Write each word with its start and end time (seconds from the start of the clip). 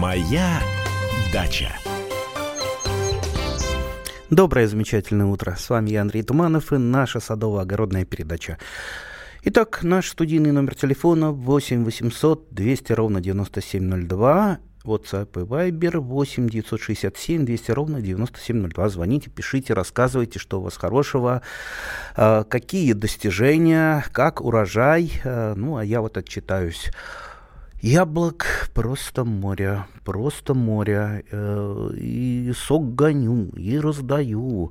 Моя 0.00 0.62
дача. 1.30 1.68
Доброе, 4.30 4.66
замечательное 4.66 5.26
утро. 5.26 5.54
С 5.58 5.68
вами 5.68 5.90
я, 5.90 6.00
Андрей 6.00 6.22
Туманов, 6.22 6.72
и 6.72 6.78
наша 6.78 7.18
садово-огородная 7.18 8.06
передача. 8.06 8.56
Итак, 9.42 9.80
наш 9.82 10.08
студийный 10.08 10.52
номер 10.52 10.74
телефона 10.74 11.32
8 11.32 11.84
800 11.84 12.48
200 12.50 12.92
ровно 12.94 13.20
9702. 13.20 14.60
WhatsApp 14.84 15.38
и 15.38 15.44
Viber 15.44 15.98
8 15.98 16.48
967 16.48 17.44
200 17.44 17.70
ровно 17.72 18.00
9702. 18.00 18.88
Звоните, 18.88 19.28
пишите, 19.28 19.74
рассказывайте, 19.74 20.38
что 20.38 20.60
у 20.60 20.62
вас 20.62 20.78
хорошего, 20.78 21.42
э, 22.16 22.44
какие 22.48 22.94
достижения, 22.94 24.02
как 24.12 24.40
урожай. 24.40 25.12
Э, 25.24 25.52
ну, 25.54 25.76
а 25.76 25.84
я 25.84 26.00
вот 26.00 26.16
отчитаюсь. 26.16 26.90
Яблок 27.82 28.68
просто 28.74 29.24
море, 29.24 29.86
просто 30.04 30.54
море. 30.54 31.24
Э, 31.32 31.90
и 31.96 32.52
сок 32.54 32.94
гоню, 32.94 33.48
и 33.56 33.78
раздаю. 33.78 34.70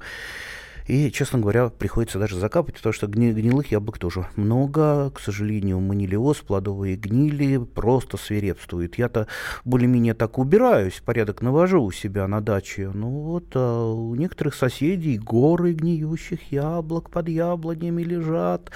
И, 0.90 1.12
честно 1.12 1.38
говоря, 1.38 1.70
приходится 1.70 2.18
даже 2.18 2.40
закапывать, 2.40 2.78
потому 2.78 2.94
что 2.94 3.06
гни- 3.06 3.32
гнилых 3.32 3.72
яблок 3.72 4.00
тоже 4.00 4.26
много. 4.36 5.12
К 5.12 5.20
сожалению, 5.20 5.80
манилиоз, 5.80 6.38
плодовые 6.38 6.96
гнили 6.96 7.60
просто 7.60 8.18
свирепствует. 8.18 8.98
Я-то 8.98 9.28
более-менее 9.66 10.16
так 10.16 10.40
убираюсь, 10.40 11.00
порядок 11.06 11.44
навожу 11.44 11.84
у 11.84 11.92
себя 11.92 12.28
на 12.28 12.42
даче. 12.42 12.90
Ну 12.92 13.08
вот, 13.08 13.52
а 13.54 13.94
у 13.94 14.16
некоторых 14.16 14.56
соседей 14.56 15.20
горы 15.20 15.74
гниющих 15.74 16.52
яблок 16.52 17.12
под 17.12 17.30
яблонями 17.30 18.02
лежат. 18.02 18.72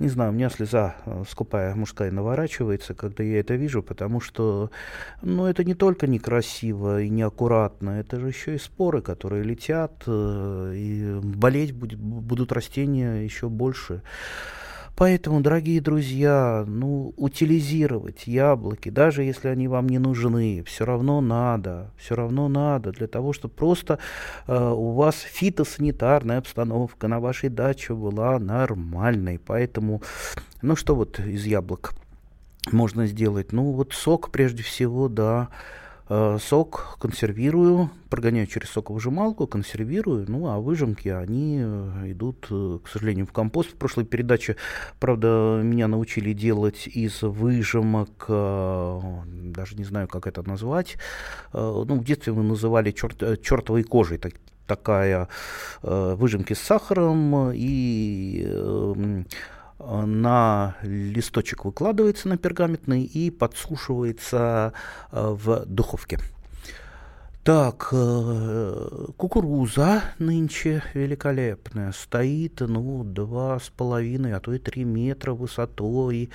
Не 0.00 0.08
знаю, 0.08 0.30
у 0.30 0.34
меня 0.34 0.48
слеза 0.48 0.96
э, 1.04 1.24
скупая 1.28 1.74
мужская 1.74 2.10
наворачивается, 2.10 2.94
когда 2.94 3.22
я 3.22 3.38
это 3.38 3.54
вижу, 3.56 3.82
потому 3.82 4.18
что, 4.20 4.70
ну, 5.20 5.44
это 5.44 5.62
не 5.62 5.74
только 5.74 6.06
некрасиво 6.06 7.02
и 7.02 7.10
неаккуратно, 7.10 8.00
это 8.00 8.18
же 8.18 8.28
еще 8.28 8.54
и 8.54 8.58
споры, 8.58 9.02
которые 9.02 9.44
летят, 9.44 9.92
э, 10.06 10.72
и 10.74 11.20
болеть 11.50 11.72
будет, 11.72 11.98
будут 11.98 12.52
растения 12.52 13.24
еще 13.24 13.48
больше. 13.48 14.02
Поэтому, 14.96 15.40
дорогие 15.40 15.80
друзья, 15.80 16.64
ну, 16.66 17.14
утилизировать 17.16 18.26
яблоки, 18.26 18.90
даже 18.90 19.22
если 19.22 19.48
они 19.48 19.66
вам 19.66 19.88
не 19.88 19.98
нужны, 19.98 20.62
все 20.66 20.84
равно 20.84 21.20
надо, 21.22 21.90
все 21.96 22.14
равно 22.14 22.48
надо, 22.48 22.92
для 22.92 23.06
того, 23.06 23.32
чтобы 23.32 23.54
просто 23.54 23.98
э, 24.46 24.72
у 24.76 24.90
вас 24.92 25.16
фитосанитарная 25.20 26.38
обстановка 26.38 27.08
на 27.08 27.18
вашей 27.18 27.48
даче 27.48 27.94
была 27.94 28.38
нормальной. 28.38 29.38
Поэтому, 29.38 30.02
ну, 30.60 30.76
что 30.76 30.94
вот 30.94 31.18
из 31.18 31.46
яблок 31.46 31.94
можно 32.70 33.06
сделать? 33.06 33.52
Ну, 33.52 33.72
вот 33.72 33.94
сок 33.94 34.30
прежде 34.30 34.62
всего, 34.62 35.08
да, 35.08 35.48
сок 36.40 36.96
консервирую, 36.98 37.90
прогоняю 38.08 38.48
через 38.48 38.70
соковыжималку, 38.70 39.46
консервирую, 39.46 40.24
ну 40.28 40.48
а 40.48 40.58
выжимки, 40.58 41.08
они 41.08 41.60
э, 41.62 42.10
идут, 42.10 42.48
э, 42.50 42.78
к 42.82 42.88
сожалению, 42.88 43.26
в 43.26 43.32
компост. 43.32 43.70
В 43.70 43.76
прошлой 43.76 44.04
передаче, 44.04 44.56
правда, 44.98 45.60
меня 45.62 45.86
научили 45.86 46.32
делать 46.32 46.88
из 46.88 47.22
выжимок, 47.22 48.24
даже 48.28 49.76
не 49.76 49.84
знаю, 49.84 50.08
как 50.08 50.26
это 50.26 50.42
назвать, 50.42 50.96
ну, 51.52 51.94
в 51.94 52.04
детстве 52.04 52.32
мы 52.32 52.42
называли 52.42 52.90
черт, 52.90 53.40
чертовой 53.42 53.84
кожей, 53.84 54.18
так, 54.18 54.32
такая 54.66 55.28
выжимки 55.82 56.54
с 56.54 56.60
сахаром 56.60 57.52
и 57.54 58.44
на 59.80 60.76
листочек 60.82 61.64
выкладывается 61.64 62.28
на 62.28 62.36
пергаментный 62.36 63.02
и 63.02 63.30
подсушивается 63.30 64.72
э, 65.10 65.20
в 65.20 65.64
духовке. 65.66 66.18
Так, 67.42 67.88
э, 67.92 69.06
кукуруза 69.16 70.02
нынче 70.18 70.82
великолепная, 70.92 71.92
стоит, 71.92 72.60
ну, 72.60 73.02
два 73.02 73.58
с 73.58 73.70
половиной, 73.70 74.34
а 74.34 74.40
то 74.40 74.52
и 74.52 74.58
три 74.58 74.84
метра 74.84 75.32
высотой. 75.32 76.30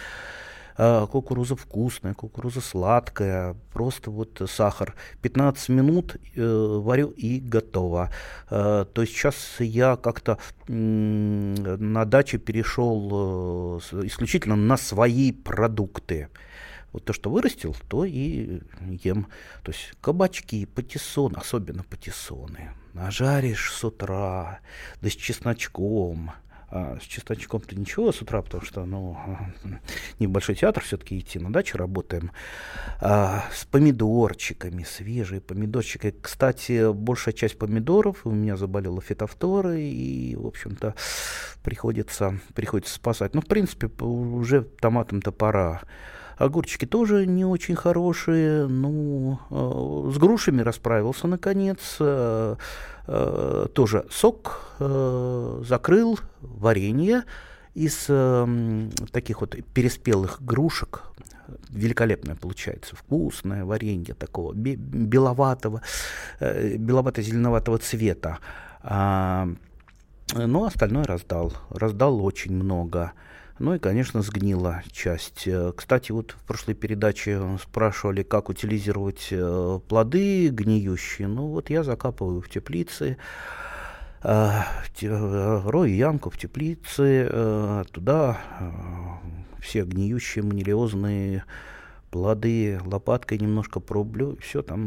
А, 0.78 1.08
кукуруза 1.08 1.56
вкусная, 1.56 2.14
кукуруза 2.14 2.60
сладкая, 2.60 3.56
просто 3.72 4.12
вот 4.12 4.42
сахар. 4.48 4.96
15 5.22 5.70
минут 5.70 6.18
э, 6.36 6.80
варю 6.82 7.12
и 7.12 7.40
готово. 7.40 8.12
Э, 8.50 8.86
то 8.92 9.02
есть 9.02 9.14
сейчас 9.14 9.56
я 9.60 9.96
как-то 9.96 10.38
на 10.68 12.06
даче 12.06 12.38
перешел 12.40 13.80
э, 13.80 14.06
исключительно 14.06 14.58
на 14.58 14.76
свои 14.76 15.32
продукты. 15.32 16.28
Вот 16.92 17.06
то, 17.06 17.14
что 17.14 17.30
вырастил, 17.30 17.76
то 17.88 18.04
и 18.06 18.62
ем. 19.04 19.28
То 19.64 19.72
есть 19.72 19.94
кабачки, 20.02 20.66
патиссоны, 20.66 21.38
особенно 21.38 21.84
патиссоны. 21.84 22.72
Нажаришь 22.94 23.74
с 23.74 23.84
утра, 23.84 24.60
да 25.02 25.10
с 25.10 25.14
чесночком– 25.14 26.32
а, 26.76 26.98
с 27.00 27.04
чисточком-то 27.04 27.74
ничего 27.74 28.12
с 28.12 28.22
утра, 28.22 28.42
потому 28.42 28.66
что, 28.66 28.84
ну, 28.84 29.18
небольшой 30.20 30.56
театр 30.56 30.84
все-таки 30.84 31.18
идти, 31.18 31.40
на 31.40 31.54
даче 31.54 31.78
работаем. 31.78 32.32
А, 33.00 33.46
с 33.54 33.64
помидорчиками, 33.64 34.84
свежие 34.84 35.40
помидорчики. 35.40 36.14
Кстати, 36.22 36.92
большая 36.92 37.34
часть 37.34 37.58
помидоров 37.58 38.26
у 38.26 38.32
меня 38.32 38.58
заболела 38.58 39.00
фитофторой, 39.00 39.84
и, 39.84 40.36
в 40.36 40.46
общем-то, 40.46 40.96
приходится, 41.64 42.40
приходится 42.54 42.94
спасать. 42.94 43.36
Ну, 43.36 43.40
в 43.40 43.48
принципе, 43.48 43.88
уже 44.04 44.64
томатам-то 44.64 45.32
пора. 45.32 45.82
Огурчики 46.38 46.86
тоже 46.86 47.26
не 47.26 47.46
очень 47.46 47.76
хорошие. 47.76 48.68
Ну, 48.68 49.40
э, 49.50 50.12
с 50.14 50.18
грушами 50.18 50.62
расправился 50.62 51.28
наконец. 51.28 51.98
Э, 52.00 52.56
э, 53.08 53.68
тоже 53.74 54.06
сок 54.10 54.62
закрыл, 54.78 56.20
варенье 56.42 57.24
из 57.74 58.06
таких 59.12 59.42
вот 59.42 59.56
переспелых 59.74 60.42
грушек. 60.42 61.04
Великолепное 61.70 62.36
получается, 62.36 62.96
вкусное 62.96 63.64
варенье 63.64 64.16
такого 64.16 64.54
беловатого, 64.54 65.82
беловато-зеленоватого 66.40 67.78
цвета. 67.78 68.40
А, 68.82 69.48
но 70.34 70.66
остальное 70.66 71.06
раздал. 71.06 71.54
Раздал 71.70 72.24
очень 72.24 72.54
много. 72.54 73.14
Ну 73.58 73.74
и, 73.74 73.80
конечно, 73.80 74.22
сгнила 74.22 74.84
часть. 74.92 75.48
Э, 75.48 75.72
кстати, 75.76 76.12
вот 76.12 76.32
в 76.32 76.44
прошлой 76.44 76.74
передаче 76.74 77.42
спрашивали, 77.64 78.22
как 78.22 78.50
утилизировать 78.50 79.30
э, 79.32 79.80
плоды 79.88 80.50
гниющие. 80.50 81.30
Ну 81.30 81.48
вот 81.48 81.70
я 81.70 81.84
закапываю 81.84 82.42
в 82.42 82.50
теплице, 82.50 83.16
э, 84.24 84.60
рою 85.02 85.96
ямку 85.96 86.30
в 86.30 86.38
теплице, 86.38 87.86
туда 87.92 88.42
все 89.62 89.84
гниющие 89.84 90.44
манилиозные 90.44 91.46
плоды 92.12 92.80
лопаткой 92.84 93.38
немножко 93.38 93.80
проблю, 93.80 94.38
все 94.42 94.64
там 94.64 94.82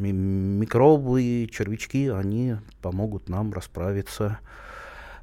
микробы, 0.00 1.48
червячки, 1.50 2.08
они 2.08 2.56
помогут 2.82 3.28
нам 3.28 3.52
расправиться 3.52 4.38
а, 4.38 4.69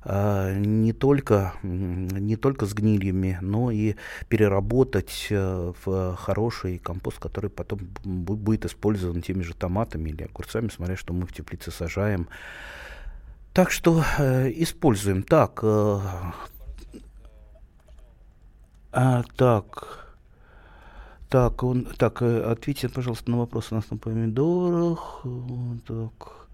не 0.09 0.93
только, 0.93 1.53
не 1.63 2.37
только 2.37 2.65
с 2.65 2.73
гнильями, 2.73 3.39
но 3.41 3.71
и 3.71 3.95
переработать 4.29 5.27
э, 5.29 5.73
в 5.83 6.15
хороший 6.15 6.77
компост, 6.77 7.19
который 7.19 7.49
потом 7.49 7.79
будет 8.03 8.65
использован 8.65 9.21
теми 9.21 9.41
же 9.41 9.53
томатами 9.53 10.09
или 10.09 10.23
огурцами, 10.23 10.69
смотря 10.69 10.95
что 10.95 11.13
мы 11.13 11.25
в 11.25 11.33
теплице 11.33 11.71
сажаем. 11.71 12.29
Так 13.53 13.69
что 13.69 14.01
э, 14.17 14.49
используем. 14.55 15.23
Так, 15.23 15.59
э, 15.63 15.99
а, 18.93 19.23
так, 19.35 20.15
так, 21.27 21.63
он, 21.63 21.85
так, 21.97 22.21
ответьте, 22.21 22.87
пожалуйста, 22.87 23.29
на 23.29 23.39
вопрос 23.39 23.73
у 23.73 23.75
нас 23.75 23.91
на 23.91 23.97
помидорах. 23.97 25.25
Так, 25.85 26.47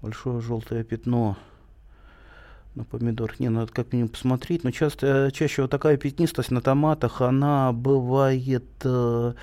большое 0.00 0.40
желтое 0.40 0.84
пятно 0.84 1.36
на 2.78 2.84
помидорах. 2.84 3.40
Не, 3.40 3.48
надо 3.48 3.72
как 3.72 3.92
минимум 3.92 4.10
посмотреть. 4.10 4.64
Но 4.64 4.70
часто, 4.70 5.30
чаще 5.32 5.62
вот 5.62 5.70
такая 5.70 5.96
пятнистость 5.96 6.50
на 6.50 6.60
томатах, 6.60 7.20
она 7.20 7.72
бывает 7.72 8.64
э, 8.84 9.34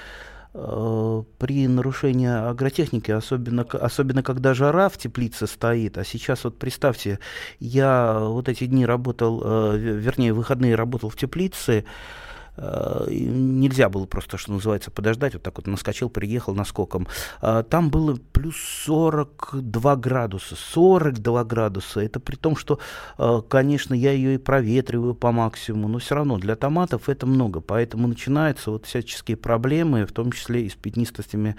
э, 0.53 1.23
при 1.37 1.67
нарушении 1.67 2.27
агротехники, 2.27 3.11
особенно, 3.11 3.63
особенно 3.63 4.23
когда 4.23 4.53
жара 4.53 4.89
в 4.89 4.97
теплице 4.97 5.47
стоит. 5.47 5.97
А 5.97 6.03
сейчас 6.03 6.43
вот 6.43 6.57
представьте, 6.57 7.19
я 7.59 8.19
вот 8.19 8.49
эти 8.49 8.65
дни 8.65 8.85
работал, 8.85 9.41
э, 9.43 9.77
вернее, 9.77 10.33
выходные 10.33 10.75
работал 10.75 11.09
в 11.09 11.15
теплице, 11.15 11.79
Э, 11.79 12.15
нельзя 12.57 13.89
было 13.89 14.05
просто, 14.05 14.37
что 14.37 14.53
называется, 14.53 14.91
подождать, 14.91 15.33
вот 15.33 15.43
так 15.43 15.57
вот 15.57 15.67
наскочил, 15.67 16.09
приехал 16.09 16.55
наскоком. 16.55 17.07
А, 17.41 17.63
там 17.63 17.89
было 17.89 18.17
плюс 18.31 18.55
42 18.85 19.95
градуса, 19.97 20.55
42 20.55 21.43
градуса, 21.43 21.99
это 21.99 22.19
при 22.19 22.35
том, 22.35 22.55
что, 22.55 22.79
э, 23.17 23.41
конечно, 23.47 23.93
я 23.93 24.11
ее 24.11 24.35
и 24.35 24.37
проветриваю 24.37 25.15
по 25.15 25.31
максимуму, 25.31 25.87
но 25.87 25.99
все 25.99 26.15
равно 26.15 26.37
для 26.37 26.55
томатов 26.55 27.09
это 27.09 27.25
много, 27.25 27.59
поэтому 27.59 28.07
начинаются 28.07 28.71
вот 28.71 28.85
всяческие 28.85 29.37
проблемы, 29.37 30.05
в 30.05 30.11
том 30.11 30.31
числе 30.31 30.65
и 30.65 30.69
с 30.69 30.75
пятнистостями 30.75 31.55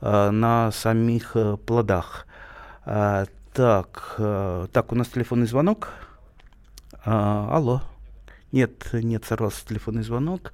на 0.00 0.72
самих 0.72 1.36
плодах. 1.64 2.26
Так, 2.84 4.14
так, 4.16 4.90
у 4.90 4.94
нас 4.96 5.06
телефонный 5.06 5.46
звонок. 5.46 5.90
Алло. 7.04 7.82
Нет, 8.52 8.88
нет, 8.92 9.24
сорвался 9.24 9.66
телефонный 9.66 10.02
звонок. 10.02 10.52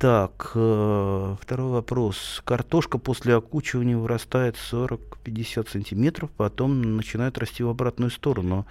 Так, 0.00 0.52
э, 0.54 1.36
второй 1.42 1.70
вопрос. 1.72 2.40
Картошка 2.46 2.96
после 2.96 3.36
окучивания 3.36 3.98
вырастает 3.98 4.56
40-50 4.56 5.68
сантиметров, 5.68 6.30
потом 6.34 6.96
начинает 6.96 7.36
расти 7.36 7.62
в 7.62 7.68
обратную 7.68 8.10
сторону. 8.10 8.66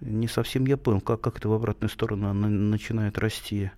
Не 0.00 0.28
совсем 0.28 0.64
я 0.66 0.76
понял, 0.76 1.00
как, 1.00 1.20
как 1.20 1.38
это 1.38 1.48
в 1.48 1.52
обратную 1.52 1.90
сторону 1.90 2.28
она 2.28 2.46
начинает 2.46 3.18
расти. 3.18 3.72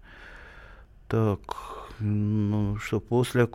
Так, 1.09 1.84
ну 2.01 2.77
что, 2.77 3.01
после, 3.01 3.49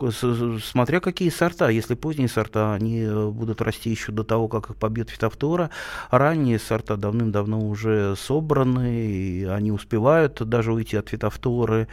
смотря 0.62 1.00
какие 1.00 1.30
сорта, 1.30 1.68
если 1.68 1.94
поздние 1.94 2.28
сорта, 2.28 2.74
они 2.74 3.06
будут 3.30 3.60
расти 3.60 3.90
еще 3.90 4.12
до 4.12 4.24
того, 4.24 4.48
как 4.48 4.70
их 4.70 4.76
побьет 4.76 5.10
фитофтора, 5.10 5.70
ранние 6.10 6.58
сорта 6.58 6.96
давным-давно 6.96 7.60
уже 7.60 8.14
собраны, 8.16 9.06
и 9.06 9.44
они 9.44 9.72
успевают 9.72 10.42
даже 10.42 10.72
уйти 10.72 10.96
от 10.96 11.08
фитофторы. 11.08 11.88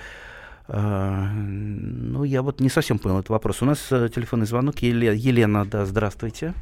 А, 0.70 1.32
ну, 1.34 2.24
я 2.24 2.42
вот 2.42 2.60
не 2.60 2.70
совсем 2.70 3.00
понял 3.00 3.20
этот 3.20 3.30
вопрос. 3.30 3.62
У 3.62 3.66
нас 3.66 3.88
э, 3.90 4.10
телефонный 4.14 4.46
звонок. 4.46 4.80
Елена, 4.80 5.66
да, 5.66 5.86
здравствуйте. 5.86 6.54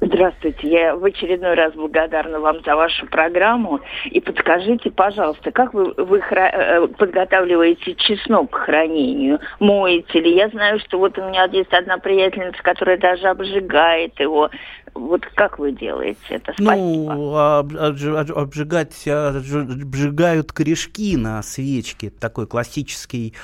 Здравствуйте. 0.00 0.68
Я 0.68 0.96
в 0.96 1.04
очередной 1.04 1.54
раз 1.54 1.74
благодарна 1.74 2.38
вам 2.40 2.62
за 2.64 2.76
вашу 2.76 3.06
программу. 3.06 3.80
И 4.06 4.20
подскажите, 4.20 4.90
пожалуйста, 4.90 5.50
как 5.50 5.74
вы, 5.74 5.92
вы 5.96 6.18
хра- 6.18 6.52
э, 6.52 6.86
подготавливаете 6.88 7.94
чеснок 7.94 8.50
к 8.50 8.56
хранению? 8.56 9.40
Моете 9.60 10.20
ли? 10.20 10.34
Я 10.34 10.48
знаю, 10.48 10.78
что 10.80 10.98
вот 10.98 11.18
у 11.18 11.22
меня 11.22 11.44
есть 11.44 11.72
одна 11.72 11.98
приятельница, 11.98 12.62
которая 12.62 12.98
даже 12.98 13.26
обжигает 13.26 14.18
его. 14.20 14.50
Вот 14.94 15.26
как 15.34 15.58
вы 15.58 15.72
делаете 15.72 16.18
это? 16.28 16.52
Спасибо. 16.52 17.14
Ну, 17.14 17.36
об, 17.36 17.74
обж, 17.74 18.30
обжигать, 18.30 19.08
обжигают 19.08 20.52
корешки 20.52 21.16
на 21.16 21.42
свечке. 21.42 22.10
Такой 22.10 22.46
классический 22.46 23.34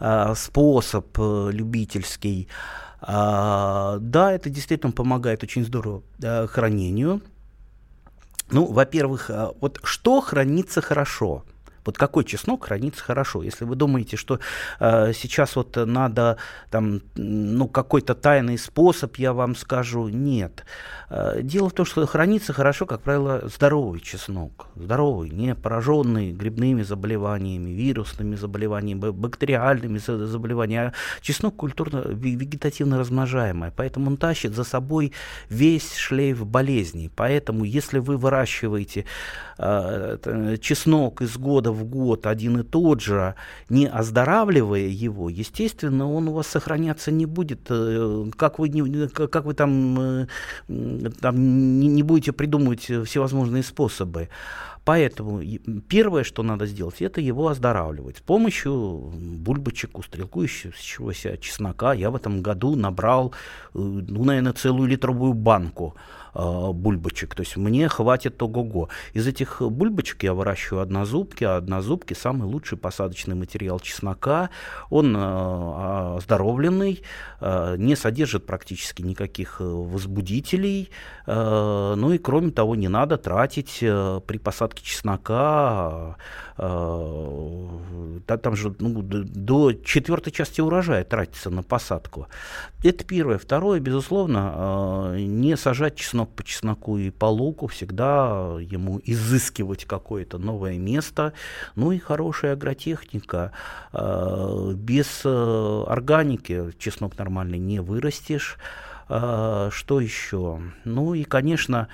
э, 0.00 0.32
способ 0.34 1.06
э, 1.18 1.50
любительский. 1.52 2.48
А, 3.06 3.98
да, 4.00 4.32
это 4.32 4.48
действительно 4.50 4.92
помогает 4.92 5.42
очень 5.42 5.64
здорово 5.64 6.02
э, 6.22 6.46
хранению. 6.46 7.20
Ну, 8.50 8.66
во-первых, 8.66 9.30
э, 9.30 9.48
вот 9.60 9.80
что 9.82 10.20
хранится 10.20 10.80
хорошо– 10.80 11.44
вот 11.84 11.98
какой 11.98 12.24
чеснок 12.24 12.66
хранится 12.66 13.02
хорошо? 13.02 13.42
Если 13.42 13.64
вы 13.64 13.76
думаете, 13.76 14.16
что 14.16 14.40
э, 14.80 15.12
сейчас 15.14 15.56
вот 15.56 15.76
надо 15.76 16.36
там, 16.70 17.00
ну, 17.14 17.68
какой-то 17.68 18.14
тайный 18.14 18.58
способ, 18.58 19.16
я 19.16 19.32
вам 19.32 19.54
скажу, 19.56 20.08
нет. 20.08 20.64
Э, 21.10 21.40
дело 21.42 21.68
в 21.68 21.72
том, 21.72 21.86
что 21.86 22.06
хранится 22.06 22.52
хорошо, 22.52 22.86
как 22.86 23.02
правило, 23.02 23.42
здоровый 23.44 24.00
чеснок. 24.00 24.66
Здоровый, 24.76 25.30
не 25.30 25.54
пораженный 25.54 26.32
грибными 26.32 26.82
заболеваниями, 26.82 27.70
вирусными 27.70 28.36
заболеваниями, 28.36 29.10
бактериальными 29.10 29.98
заболеваниями. 29.98 30.88
А 30.88 30.92
чеснок 31.20 31.56
культурно, 31.56 32.02
вегетативно 32.06 32.98
размножаемый, 32.98 33.70
поэтому 33.70 34.10
он 34.10 34.16
тащит 34.16 34.54
за 34.54 34.64
собой 34.64 35.12
весь 35.48 35.94
шлейф 35.96 36.46
болезней. 36.46 37.10
Поэтому, 37.14 37.64
если 37.64 37.98
вы 37.98 38.16
выращиваете 38.16 39.04
э, 39.58 40.56
чеснок 40.60 41.22
из 41.22 41.36
года 41.36 41.72
в 41.72 41.84
год 41.84 42.26
один 42.26 42.60
и 42.60 42.62
тот 42.62 43.00
же, 43.00 43.34
не 43.68 43.86
оздоравливая 43.86 44.88
его, 44.88 45.28
естественно, 45.28 46.10
он 46.10 46.28
у 46.28 46.32
вас 46.32 46.46
сохраняться 46.46 47.10
не 47.10 47.26
будет. 47.26 47.66
Э, 47.70 48.26
как 48.36 48.58
вы, 48.58 48.68
не, 48.68 49.08
как 49.08 49.44
вы 49.44 49.54
там, 49.54 50.26
э, 50.68 51.10
там 51.20 51.80
не, 51.80 51.88
не 51.88 52.02
будете 52.02 52.32
придумывать 52.32 52.82
всевозможные 52.82 53.62
способы. 53.62 54.28
Поэтому 54.84 55.40
первое, 55.88 56.24
что 56.24 56.42
надо 56.42 56.66
сделать, 56.66 57.00
это 57.00 57.20
его 57.20 57.48
оздоравливать 57.48 58.18
с 58.18 58.20
помощью 58.20 59.12
бульбочек, 59.14 59.98
устрелкующегося 59.98 61.38
чеснока. 61.38 61.94
Я 61.94 62.10
в 62.10 62.16
этом 62.16 62.42
году 62.42 62.76
набрал, 62.76 63.32
э, 63.74 63.78
ну, 63.78 64.24
наверное, 64.24 64.52
целую 64.52 64.88
литровую 64.88 65.32
банку 65.32 65.96
э, 66.34 66.70
бульбочек. 66.72 67.34
То 67.34 67.42
есть 67.42 67.56
мне 67.56 67.88
хватит 67.88 68.42
ого-го. 68.42 68.88
Из 69.14 69.26
этих 69.26 69.62
бульбочек 69.62 70.22
я 70.22 70.34
выращиваю 70.34 70.82
однозубки, 70.82 71.44
а 71.44 71.56
однозубки 71.56 72.12
самый 72.12 72.46
лучший 72.46 72.76
посадочный 72.76 73.34
материал 73.34 73.80
чеснока. 73.80 74.50
Он 74.90 75.16
э, 75.16 76.16
оздоровленный, 76.18 77.02
э, 77.40 77.76
не 77.78 77.96
содержит 77.96 78.46
практически 78.46 79.00
никаких 79.02 79.60
э, 79.60 79.64
возбудителей. 79.64 80.90
Ну 81.26 82.12
и 82.12 82.18
кроме 82.18 82.50
того, 82.50 82.76
не 82.76 82.88
надо 82.88 83.16
тратить 83.16 83.78
при 83.78 84.38
посадке 84.38 84.73
чеснока 84.82 86.16
э, 86.56 88.20
там 88.26 88.56
же 88.56 88.74
ну, 88.78 89.02
до 89.02 89.72
четвертой 89.72 90.32
части 90.32 90.60
урожая 90.60 91.04
тратится 91.04 91.50
на 91.50 91.62
посадку. 91.62 92.28
Это 92.82 93.04
первое. 93.04 93.38
Второе, 93.38 93.80
безусловно, 93.80 95.12
э, 95.14 95.20
не 95.20 95.56
сажать 95.56 95.96
чеснок 95.96 96.34
по 96.34 96.44
чесноку 96.44 96.98
и 96.98 97.10
по 97.10 97.26
луку, 97.26 97.66
всегда 97.66 98.56
ему 98.60 99.00
изыскивать 99.04 99.84
какое-то 99.84 100.38
новое 100.38 100.78
место. 100.78 101.32
Ну 101.74 101.92
и 101.92 101.98
хорошая 101.98 102.52
агротехника. 102.52 103.52
Э, 103.92 104.72
без 104.74 105.24
органики 105.24 106.72
чеснок 106.78 107.18
нормальный 107.18 107.58
не 107.58 107.80
вырастешь. 107.80 108.58
Что 109.06 110.00
еще? 110.00 110.62
Ну 110.84 111.12
и, 111.12 111.24
конечно, 111.24 111.88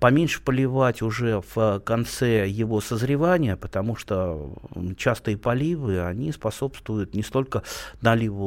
поменьше 0.00 0.42
поливать 0.42 1.02
уже 1.02 1.42
в 1.54 1.80
конце 1.80 2.48
его 2.48 2.80
созревания, 2.80 3.56
потому 3.56 3.96
что 3.96 4.52
частые 4.96 5.36
поливы, 5.36 6.00
они 6.00 6.32
способствуют 6.32 7.14
не 7.14 7.22
столько 7.22 7.62
наливу 8.00 8.46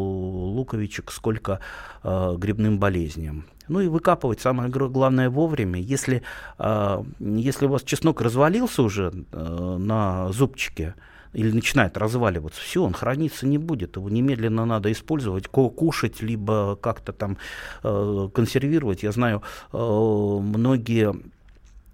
луковичек, 0.49 1.11
сколько 1.11 1.59
э, 2.03 2.35
грибным 2.37 2.79
болезням. 2.79 3.45
Ну 3.67 3.79
и 3.79 3.87
выкапывать 3.87 4.41
самое 4.41 4.69
главное 4.69 5.29
вовремя. 5.29 5.79
Если, 5.79 6.23
э, 6.59 7.03
если 7.19 7.65
у 7.65 7.69
вас 7.69 7.83
чеснок 7.83 8.21
развалился 8.21 8.83
уже 8.83 9.13
э, 9.31 9.77
на 9.79 10.31
зубчике, 10.33 10.95
или 11.33 11.51
начинает 11.51 11.97
разваливаться, 11.97 12.61
все, 12.61 12.83
он 12.83 12.93
храниться 12.93 13.47
не 13.47 13.57
будет, 13.57 13.97
его 13.97 14.09
немедленно 14.09 14.65
надо 14.65 14.91
использовать, 14.91 15.47
кушать, 15.47 16.21
либо 16.21 16.75
как-то 16.75 17.13
там 17.13 17.37
э, 17.83 18.29
консервировать. 18.33 19.03
Я 19.03 19.11
знаю, 19.11 19.41
э, 19.71 19.77
многие 19.77 21.13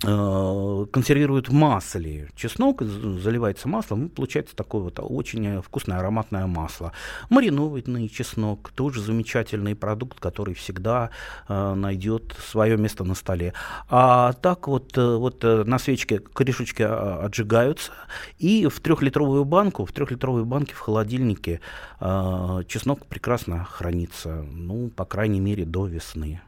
консервируют 0.02 1.50
в 1.50 1.54
масле. 1.54 2.30
Чеснок 2.36 2.82
заливается 2.82 3.68
маслом, 3.68 4.06
и 4.06 4.10
получается 4.10 4.56
такое 4.56 4.82
вот 4.82 5.00
очень 5.02 5.62
вкусное 5.62 6.00
ароматное 6.00 6.48
масло. 6.48 6.94
Маринованный 7.30 8.08
чеснок 8.08 8.72
тоже 8.72 9.02
замечательный 9.02 9.76
продукт, 9.76 10.20
который 10.20 10.54
всегда 10.54 11.10
э, 11.48 11.74
найдет 11.74 12.36
свое 12.46 12.78
место 12.78 13.04
на 13.04 13.16
столе. 13.16 13.54
А 13.90 14.34
так 14.34 14.68
вот, 14.68 14.98
э, 14.98 15.16
вот 15.16 15.44
э, 15.44 15.64
на 15.66 15.80
свечке 15.80 16.20
корешочки 16.20 16.84
а, 16.84 17.26
отжигаются, 17.26 17.92
и 18.38 18.68
в 18.68 18.80
трехлитровую 18.80 19.46
банку, 19.46 19.86
в 19.86 19.92
трехлитровой 19.92 20.46
банке 20.46 20.74
в 20.74 20.80
холодильнике 20.80 21.62
э, 22.00 22.62
чеснок 22.68 23.06
прекрасно 23.06 23.66
хранится, 23.66 24.46
ну, 24.50 24.90
по 24.90 25.06
крайней 25.06 25.40
мере, 25.40 25.66
до 25.66 25.88
весны. 25.88 26.42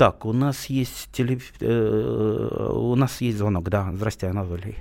Так, 0.00 0.24
у 0.24 0.32
нас 0.32 0.70
есть 0.70 1.12
теле... 1.12 1.36
э, 1.60 2.70
у 2.72 2.94
нас 2.94 3.20
есть 3.20 3.36
звонок, 3.36 3.68
да. 3.68 3.90
Здравствуйте, 3.92 4.30
Анатолий. 4.30 4.76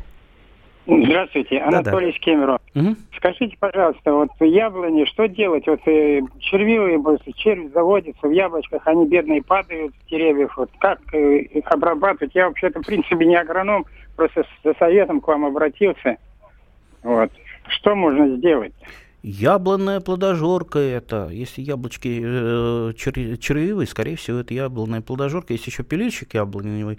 Здравствуйте, 0.88 1.58
Анатолий 1.60 2.06
да, 2.06 2.14
да. 2.14 2.20
Кемерово. 2.20 2.62
Угу. 2.74 2.96
Скажите, 3.18 3.58
пожалуйста, 3.60 4.14
вот 4.14 4.30
яблони, 4.40 5.04
что 5.04 5.28
делать? 5.28 5.68
Вот 5.68 5.82
э, 5.88 6.22
червивые, 6.40 7.04
червь 7.36 7.70
заводится 7.74 8.30
в 8.30 8.32
яблочках, 8.32 8.88
они 8.88 9.10
бедные 9.10 9.44
падают 9.44 9.94
с 9.94 10.10
деревьев. 10.10 10.56
Вот 10.56 10.72
как 10.80 11.02
э, 11.14 11.40
их 11.40 11.70
обрабатывать? 11.70 12.34
Я 12.34 12.48
вообще-то, 12.48 12.82
в 12.82 12.86
принципе, 12.86 13.26
не 13.26 13.36
агроном, 13.36 13.88
просто 14.16 14.46
за 14.64 14.74
советом 14.76 15.20
к 15.20 15.28
вам 15.28 15.44
обратился. 15.44 16.16
Вот. 17.04 17.30
Что 17.68 17.94
можно 17.94 18.38
сделать? 18.38 18.74
Яблонная 19.22 20.00
плодожорка 20.00 20.80
это. 20.80 21.28
Если 21.30 21.62
яблочки 21.62 22.22
э, 22.24 22.94
червивые, 22.96 23.86
скорее 23.86 24.16
всего, 24.16 24.40
это 24.40 24.54
яблонная 24.54 25.02
плодожорка. 25.02 25.54
Есть 25.54 25.68
еще 25.68 25.84
пилильщик 25.84 26.36
яблоневый, 26.36 26.98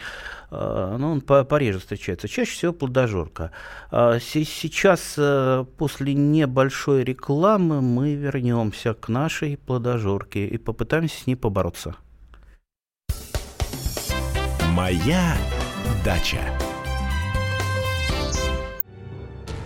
э, 0.51 0.97
но 0.99 1.13
он 1.13 1.23
по 1.23 1.45
пореже 1.45 1.79
встречается. 1.79 2.29
Чаще 2.29 2.53
всего 2.53 2.73
плодожорка. 2.75 3.53
Э, 3.91 4.19
сейчас, 4.21 5.15
э, 5.17 5.65
после 5.79 6.13
небольшой 6.13 7.05
рекламы, 7.05 7.81
мы 7.81 8.15
вернемся 8.15 8.93
к 8.93 9.09
нашей 9.09 9.57
плодожорке 9.57 10.47
и 10.47 10.59
попытаемся 10.59 11.23
с 11.23 11.27
ней 11.27 11.37
побороться. 11.37 11.97
Моя 14.75 15.37
дача. 16.05 16.39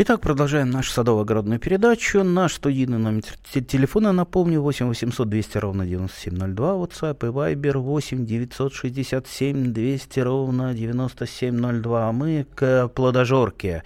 Итак, 0.00 0.20
продолжаем 0.20 0.70
нашу 0.70 0.92
садово-огородную 0.92 1.58
передачу. 1.58 2.22
Наш 2.22 2.54
студийный 2.54 2.98
номер 2.98 3.24
телефона, 3.52 4.12
напомню, 4.12 4.62
8 4.62 4.86
800 4.86 5.28
200 5.28 5.58
ровно 5.58 5.86
9702, 5.86 6.74
WhatsApp 6.74 7.26
и 7.26 7.32
Viber 7.32 7.78
8 7.78 8.24
967 8.24 9.72
200 9.72 10.20
ровно 10.20 10.72
9702. 10.72 12.12
Мы 12.12 12.46
к 12.54 12.86
плодожорке. 12.94 13.82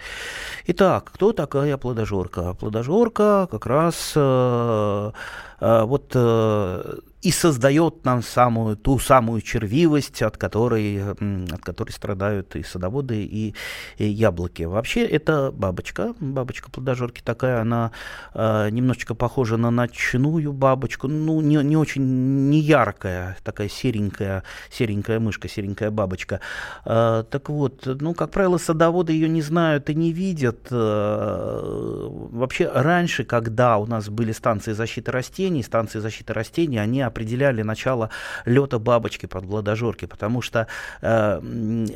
Итак, 0.67 1.09
кто 1.15 1.31
такая 1.31 1.77
плодожорка? 1.77 2.53
Плодожорка 2.53 3.47
как 3.49 3.65
раз 3.65 4.13
э, 4.15 5.11
вот 5.59 6.11
э, 6.15 6.99
и 7.23 7.31
создает 7.31 8.03
нам 8.03 8.21
самую, 8.21 8.75
ту 8.75 8.99
самую 8.99 9.41
червивость, 9.41 10.21
от 10.21 10.37
которой, 10.37 11.01
от 11.01 11.61
которой 11.61 11.91
страдают 11.91 12.55
и 12.57 12.63
садоводы, 12.63 13.23
и, 13.23 13.55
и 13.97 14.05
яблоки. 14.05 14.63
Вообще 14.63 15.05
это 15.05 15.51
бабочка, 15.53 16.13
бабочка 16.19 16.69
плодожорки 16.69 17.21
такая, 17.23 17.61
она 17.61 17.91
э, 18.33 18.69
немножечко 18.71 19.15
похожа 19.15 19.55
на 19.55 19.71
ночную 19.71 20.51
бабочку, 20.51 21.07
ну 21.07 21.39
не, 21.39 21.55
не 21.63 21.77
очень 21.77 22.49
не 22.49 22.59
яркая, 22.59 23.37
такая 23.43 23.69
серенькая, 23.69 24.43
серенькая 24.69 25.21
мышка, 25.21 25.47
серенькая 25.47 25.91
бабочка. 25.91 26.41
Э, 26.83 27.23
так 27.29 27.47
вот, 27.47 27.85
ну 27.85 28.13
как 28.13 28.31
правило, 28.31 28.57
садоводы 28.57 29.13
ее 29.13 29.29
не 29.29 29.41
знают 29.41 29.89
и 29.89 29.95
не 29.95 30.11
видят. 30.11 30.67
Э, 30.71 32.07
вообще 32.31 32.69
раньше, 32.69 33.23
когда 33.23 33.77
у 33.77 33.85
нас 33.85 34.09
были 34.09 34.33
станции 34.33 34.73
защиты 34.73 35.09
растений, 35.11 35.42
станции 35.63 35.99
защиты 35.99 36.33
растений, 36.33 36.77
они 36.77 37.01
определяли 37.01 37.61
начало 37.61 38.09
лета 38.45 38.79
бабочки 38.79 39.25
под 39.25 39.45
Владожорки, 39.45 40.05
потому 40.05 40.41
что 40.41 40.67
э, 41.01 41.39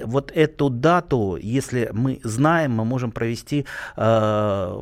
вот 0.05 0.31
эту 0.33 0.69
дату, 0.69 1.37
если 1.41 1.89
мы 1.93 2.19
знаем, 2.23 2.71
мы 2.71 2.85
можем 2.85 3.11
провести, 3.11 3.65
э, 3.95 4.81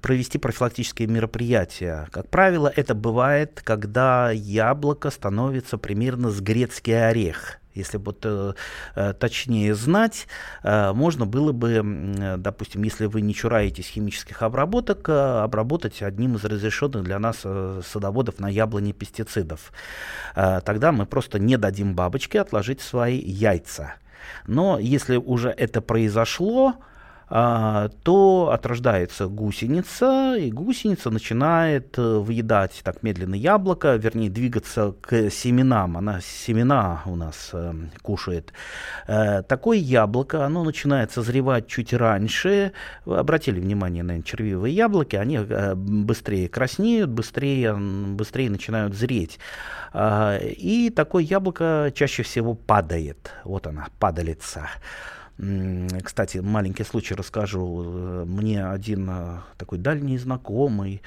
провести 0.00 0.38
профилактические 0.38 1.08
мероприятия. 1.08 2.08
Как 2.10 2.28
правило, 2.28 2.72
это 2.74 2.94
бывает, 2.94 3.60
когда 3.64 4.30
яблоко 4.30 5.10
становится 5.10 5.78
примерно 5.78 6.30
с 6.30 6.40
грецкий 6.40 7.08
орех. 7.08 7.60
Если 7.74 7.98
вот 7.98 8.20
э, 8.24 8.54
э, 8.94 9.12
точнее 9.14 9.74
знать, 9.74 10.26
э, 10.62 10.92
можно 10.92 11.26
было 11.26 11.52
бы, 11.52 12.36
допустим, 12.38 12.84
если 12.84 13.06
вы 13.06 13.20
не 13.20 13.34
чураетесь 13.34 13.88
химических 13.88 14.42
обработок, 14.42 15.08
обработать 15.08 16.02
одним 16.02 16.36
из 16.36 16.44
разрешенных 16.44 17.04
для 17.04 17.18
нас 17.18 17.38
садоводов 17.38 18.38
на 18.38 18.48
яблони 18.48 18.92
пестицидов. 18.92 19.72
Тогда 20.34 20.92
мы 20.92 21.06
просто 21.06 21.38
не 21.38 21.56
дадим 21.56 21.94
бабочке 21.94 22.40
отложить 22.40 22.80
свои 22.80 23.18
яйца. 23.18 23.94
Но 24.46 24.78
если 24.78 25.16
уже 25.16 25.50
это 25.50 25.80
произошло, 25.80 26.74
то 27.28 28.50
отрождается 28.52 29.26
гусеница, 29.28 30.36
и 30.36 30.50
гусеница 30.50 31.10
начинает 31.10 31.98
э, 31.98 32.18
выедать 32.18 32.80
так 32.84 33.02
медленно 33.02 33.34
яблоко, 33.34 33.96
вернее, 33.96 34.30
двигаться 34.30 34.94
к 35.00 35.30
семенам. 35.30 35.96
Она 35.96 36.20
семена 36.20 37.02
у 37.06 37.16
нас 37.16 37.50
э, 37.52 37.72
кушает. 38.02 38.52
Э, 39.06 39.42
такое 39.42 39.78
яблоко, 39.78 40.44
оно 40.44 40.64
начинает 40.64 41.12
созревать 41.12 41.66
чуть 41.66 41.92
раньше. 41.92 42.72
Вы 43.04 43.18
обратили 43.18 43.60
внимание 43.60 44.02
на 44.02 44.22
червивые 44.22 44.74
яблоки, 44.74 45.16
они 45.16 45.36
э, 45.36 45.74
быстрее 45.74 46.48
краснеют, 46.48 47.10
быстрее, 47.10 47.74
быстрее 47.74 48.50
начинают 48.50 48.94
зреть. 48.94 49.38
Э, 49.92 50.38
и 50.42 50.90
такое 50.90 51.22
яблоко 51.22 51.92
чаще 51.94 52.22
всего 52.22 52.54
падает. 52.54 53.30
Вот 53.44 53.66
она, 53.66 53.86
падалица. 53.98 54.68
Кстати, 55.36 56.38
маленький 56.38 56.84
случай 56.84 57.14
расскажу. 57.14 57.82
Э, 57.84 58.24
мне 58.24 58.64
один 58.64 59.10
э, 59.10 59.40
такой 59.56 59.78
дальний 59.78 60.16
знакомый 60.16 61.02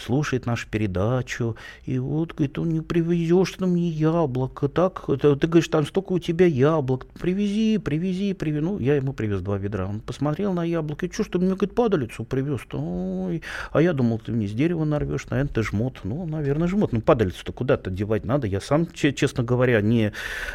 слушает 0.00 0.46
нашу 0.46 0.68
передачу, 0.68 1.56
и 1.84 1.98
вот, 1.98 2.32
говорит, 2.32 2.58
он 2.58 2.70
не 2.70 2.80
привезешь 2.80 3.52
ты 3.52 3.66
мне 3.66 3.88
яблоко, 3.88 4.68
так, 4.68 5.06
ты, 5.06 5.36
ты 5.36 5.46
говоришь, 5.46 5.68
там 5.68 5.86
столько 5.86 6.12
у 6.12 6.18
тебя 6.18 6.46
яблок, 6.46 7.06
привези, 7.18 7.78
привези, 7.78 8.34
привези. 8.34 8.60
Ну, 8.60 8.78
я 8.78 8.96
ему 8.96 9.12
привез 9.12 9.40
два 9.40 9.58
ведра. 9.58 9.86
Он 9.86 10.00
посмотрел 10.00 10.52
на 10.52 10.64
яблоко, 10.64 11.06
и 11.06 11.12
что, 11.12 11.24
что 11.24 11.38
мне, 11.38 11.48
говорит, 11.48 11.74
падалицу 11.74 12.24
привез-то? 12.24 12.78
Ой, 12.78 13.42
а 13.72 13.82
я 13.82 13.92
думал, 13.92 14.18
ты 14.18 14.32
мне 14.32 14.46
с 14.46 14.52
дерева 14.52 14.84
нарвешь, 14.84 15.26
наверное, 15.30 15.52
ты 15.52 15.62
жмот. 15.62 16.00
Ну, 16.04 16.26
наверное, 16.26 16.68
жмот. 16.68 16.92
Ну, 16.92 17.00
падалицу-то 17.00 17.52
куда-то 17.52 17.90
девать 17.90 18.24
надо. 18.24 18.46
Я 18.46 18.60
сам, 18.60 18.86
честно 18.92 19.42
говоря, 19.42 19.80
не 19.80 20.12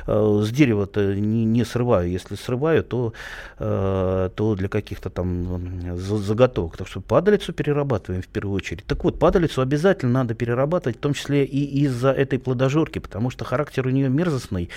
э, 0.08 0.42
с 0.44 0.50
дерева-то 0.50 1.16
не, 1.16 1.46
не 1.46 1.66
срываю. 1.66 2.10
Если 2.10 2.36
срываю, 2.36 2.84
то, 2.84 3.14
э, 3.60 4.30
то 4.36 4.56
для 4.56 4.68
каких-то 4.68 5.10
там 5.10 5.98
заготовок. 5.98 6.78
Так 6.78 6.88
что 6.88 7.02
падалицу 7.02 7.54
перерабатываем 7.54 8.22
в 8.22 8.28
первую 8.28 8.56
очередь. 8.56 8.81
Так 8.88 9.04
вот, 9.04 9.20
падалицу 9.20 9.62
обязательно 9.62 10.12
надо 10.12 10.34
перерабатывать, 10.34 10.98
в 10.98 11.02
том 11.02 11.14
числе 11.14 11.46
и 11.46 11.84
из-за 11.84 12.12
этой 12.12 12.40
плодожорки, 12.40 13.00
потому 13.00 13.30
что 13.30 13.46
характер 13.46 13.88
у 13.88 13.90
нее 13.90 14.10
мерзостный. 14.10 14.70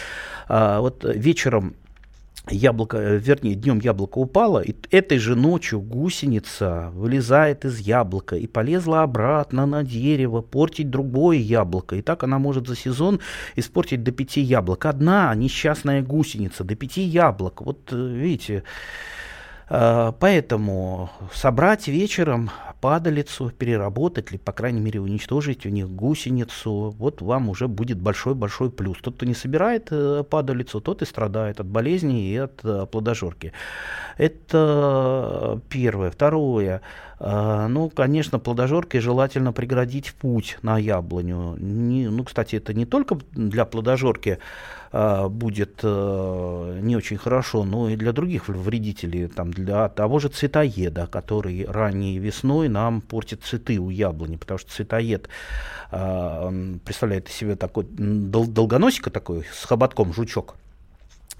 А, 0.48 0.80
вот 0.80 1.04
вечером 1.04 1.74
яблоко, 2.50 2.98
вернее, 2.98 3.54
днем 3.54 3.78
яблоко 3.78 4.18
упало, 4.18 4.60
и 4.60 4.74
этой 4.90 5.18
же 5.18 5.34
ночью 5.34 5.80
гусеница 5.80 6.90
вылезает 6.92 7.64
из 7.64 7.78
яблока 7.78 8.36
и 8.36 8.46
полезла 8.46 9.02
обратно 9.02 9.66
на 9.66 9.82
дерево, 9.82 10.42
портить 10.42 10.90
другое 10.90 11.38
яблоко. 11.38 11.96
И 11.96 12.02
так 12.02 12.22
она 12.22 12.38
может 12.38 12.68
за 12.68 12.76
сезон 12.76 13.20
испортить 13.56 14.02
до 14.02 14.12
пяти 14.12 14.40
яблок. 14.42 14.84
Одна 14.84 15.34
несчастная 15.34 16.02
гусеница, 16.02 16.64
до 16.64 16.74
пяти 16.74 17.02
яблок. 17.02 17.62
Вот 17.62 17.88
э, 17.92 17.96
видите, 17.96 18.56
Э, 18.56 18.62
поэтому 19.68 21.10
собрать 21.32 21.88
вечером 21.88 22.50
падалицу, 22.80 23.50
переработать 23.50 24.30
или, 24.30 24.36
по 24.36 24.52
крайней 24.52 24.80
мере, 24.80 25.00
уничтожить 25.00 25.64
у 25.64 25.70
них 25.70 25.88
гусеницу, 25.88 26.94
вот 26.98 27.22
вам 27.22 27.48
уже 27.48 27.66
будет 27.66 27.98
большой-большой 27.98 28.70
плюс. 28.70 28.98
Тот, 29.00 29.16
кто 29.16 29.24
не 29.24 29.32
собирает 29.32 29.88
э, 29.90 30.22
падалицу, 30.28 30.82
тот 30.82 31.00
и 31.00 31.06
страдает 31.06 31.60
от 31.60 31.66
болезней 31.66 32.30
и 32.30 32.36
от 32.36 32.60
э, 32.62 32.86
плодожорки. 32.92 33.54
Это 34.18 35.62
первое. 35.70 36.10
Второе. 36.10 36.82
Ну, 37.20 37.90
конечно, 37.94 38.38
плодожоркой 38.38 39.00
желательно 39.00 39.52
преградить 39.52 40.12
путь 40.12 40.58
на 40.62 40.76
яблоню. 40.76 41.56
Не, 41.58 42.10
ну, 42.10 42.24
кстати, 42.24 42.56
это 42.56 42.74
не 42.74 42.84
только 42.84 43.16
для 43.32 43.64
плодожорки 43.64 44.40
будет 44.94 45.80
э, 45.82 46.78
не 46.82 46.96
очень 46.96 47.16
хорошо, 47.16 47.64
но 47.64 47.88
и 47.88 47.96
для 47.96 48.12
других 48.12 48.48
вредителей, 48.48 49.26
там, 49.26 49.52
для 49.52 49.88
того 49.88 50.20
же 50.20 50.28
цветоеда, 50.28 51.08
который 51.08 51.66
ранней 51.66 52.18
весной 52.18 52.68
нам 52.68 53.00
портит 53.00 53.42
цветы 53.42 53.78
у 53.78 53.90
яблони, 53.90 54.36
потому 54.36 54.58
что 54.58 54.70
цветоед 54.70 55.28
а, 55.90 56.52
представляет 56.84 57.28
из 57.28 57.34
себя 57.34 57.56
такой 57.56 57.84
дол 57.84 58.46
долгоносика 58.46 59.10
такой 59.10 59.44
с 59.52 59.64
хоботком 59.64 60.12
жучок. 60.12 60.54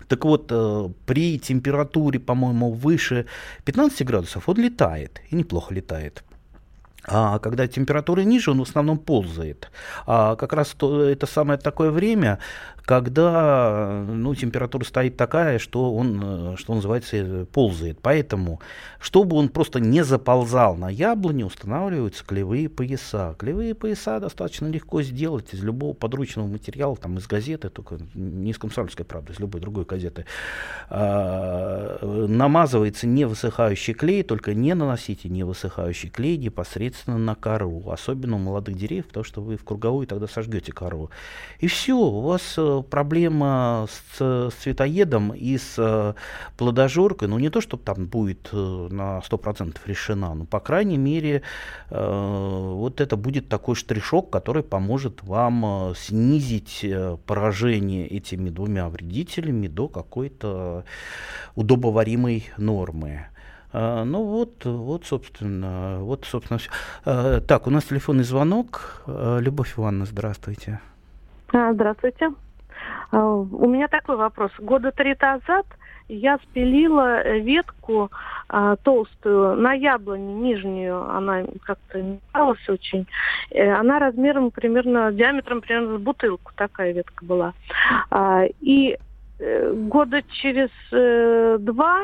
Так 0.09 0.25
вот, 0.25 0.49
э, 0.51 0.89
при 1.07 1.39
температуре, 1.39 2.19
по-моему, 2.19 2.73
выше 2.73 3.27
15 3.65 4.05
градусов 4.05 4.49
он 4.49 4.57
летает, 4.57 5.21
и 5.31 5.37
неплохо 5.37 5.73
летает. 5.73 6.25
А 7.07 7.39
когда 7.39 7.67
температура 7.67 8.23
ниже, 8.23 8.51
он 8.51 8.59
в 8.59 8.63
основном 8.63 8.99
ползает. 8.99 9.71
А 10.07 10.37
как 10.37 10.53
раз 10.53 10.69
то, 10.77 11.03
это 11.03 11.27
самое 11.27 11.59
такое 11.59 11.91
время, 11.91 12.39
когда 12.85 14.05
ну, 14.07 14.35
температура 14.35 14.85
стоит 14.85 15.17
такая, 15.17 15.59
что 15.59 15.95
он, 15.95 16.57
что 16.59 16.75
называется, 16.75 17.47
ползает. 17.53 17.99
Поэтому, 18.03 18.61
чтобы 19.01 19.37
он 19.37 19.49
просто 19.49 19.81
не 19.81 20.05
заползал 20.05 20.77
на 20.77 20.91
яблоне, 20.91 21.47
устанавливаются 21.47 22.25
клевые 22.25 22.69
пояса. 22.69 23.35
Клевые 23.39 23.75
пояса 23.75 24.21
достаточно 24.21 24.67
легко 24.67 25.03
сделать 25.03 25.55
из 25.55 25.63
любого 25.63 25.95
подручного 25.95 26.47
материала, 26.47 26.97
там, 26.97 27.17
из 27.17 27.27
газеты, 27.27 27.71
только 27.71 27.99
не 28.15 28.51
из 28.51 28.59
комсомольской 28.59 29.07
правды, 29.07 29.33
из 29.33 29.41
любой 29.41 29.63
другой 29.63 29.85
газеты. 29.85 30.27
А, 30.91 31.99
намазывается 32.03 33.07
невысыхающий 33.07 33.95
клей, 33.95 34.23
только 34.23 34.53
не 34.53 34.75
наносите 34.75 35.31
невысыхающий 35.31 36.11
клей 36.11 36.37
непосредственно 36.37 37.17
на 37.17 37.35
кору, 37.35 37.89
особенно 37.89 38.37
у 38.37 38.39
молодых 38.39 38.77
деревьев, 38.77 39.07
потому 39.07 39.25
что 39.25 39.41
вы 39.41 39.57
в 39.57 39.65
круговую 39.65 40.07
тогда 40.07 40.27
сожгете 40.27 40.73
кору. 40.73 41.11
И 41.61 41.67
все, 41.67 41.97
у 41.97 42.21
вас 42.21 42.55
э, 42.59 42.74
проблема 42.83 43.87
с, 43.89 44.51
с 44.51 44.55
цветоедом 44.55 45.33
и 45.33 45.59
с 45.59 45.75
э, 45.79 46.15
плодожоркой, 46.57 47.29
ну 47.29 47.39
не 47.39 47.51
то, 47.51 47.61
чтобы 47.61 47.83
там 47.83 48.07
будет 48.07 48.49
э, 48.53 48.89
на 48.91 49.19
100% 49.19 49.77
решена, 49.87 50.35
но 50.35 50.45
по 50.45 50.61
крайней 50.61 50.99
мере 50.99 51.43
э, 51.91 52.73
вот 52.75 53.01
это 53.01 53.17
будет 53.17 53.49
такой 53.49 53.75
штришок, 53.75 54.31
который 54.31 54.63
поможет 54.63 55.23
вам 55.23 55.95
снизить 55.97 56.85
поражение 57.27 58.07
этими 58.07 58.51
двумя 58.51 58.89
вредителями 58.89 59.69
до 59.69 59.89
какой-то 59.89 60.85
удобоваримой 61.55 62.51
нормы. 62.57 63.27
А, 63.77 64.05
ну 64.05 64.23
вот, 64.23 64.65
вот, 64.65 65.05
собственно, 65.05 65.99
вот, 66.01 66.25
собственно, 66.27 66.59
все. 66.59 66.71
А, 67.05 67.41
так, 67.41 67.67
у 67.67 67.71
нас 67.71 67.83
телефонный 67.85 68.23
звонок. 68.23 69.03
А, 69.07 69.39
Любовь 69.39 69.75
Ивановна, 69.77 70.07
здравствуйте. 70.07 70.81
Здравствуйте. 71.49 72.31
У 73.13 73.67
меня 73.69 73.89
такой 73.89 74.17
вопрос. 74.17 74.51
Года 74.59 74.91
три 74.91 75.17
назад 75.21 75.67
я 76.09 76.39
спилила 76.39 77.39
ветку 77.39 78.11
а, 78.49 78.77
толстую 78.77 79.57
на 79.57 79.73
яблоне 79.73 80.35
нижнюю, 80.35 81.09
она 81.11 81.45
как-то 81.63 82.03
металась 82.03 82.69
очень. 82.69 83.07
Э, 83.51 83.73
она 83.73 83.99
размером 83.99 84.51
примерно, 84.51 85.13
диаметром 85.13 85.61
примерно 85.61 85.99
с 85.99 86.01
бутылку, 86.01 86.53
такая 86.55 86.93
ветка 86.93 87.25
была. 87.25 87.55
А, 88.11 88.45
и 88.61 88.99
э, 89.39 89.73
года 89.73 90.23
через 90.23 90.71
э, 90.93 91.57
два 91.61 92.03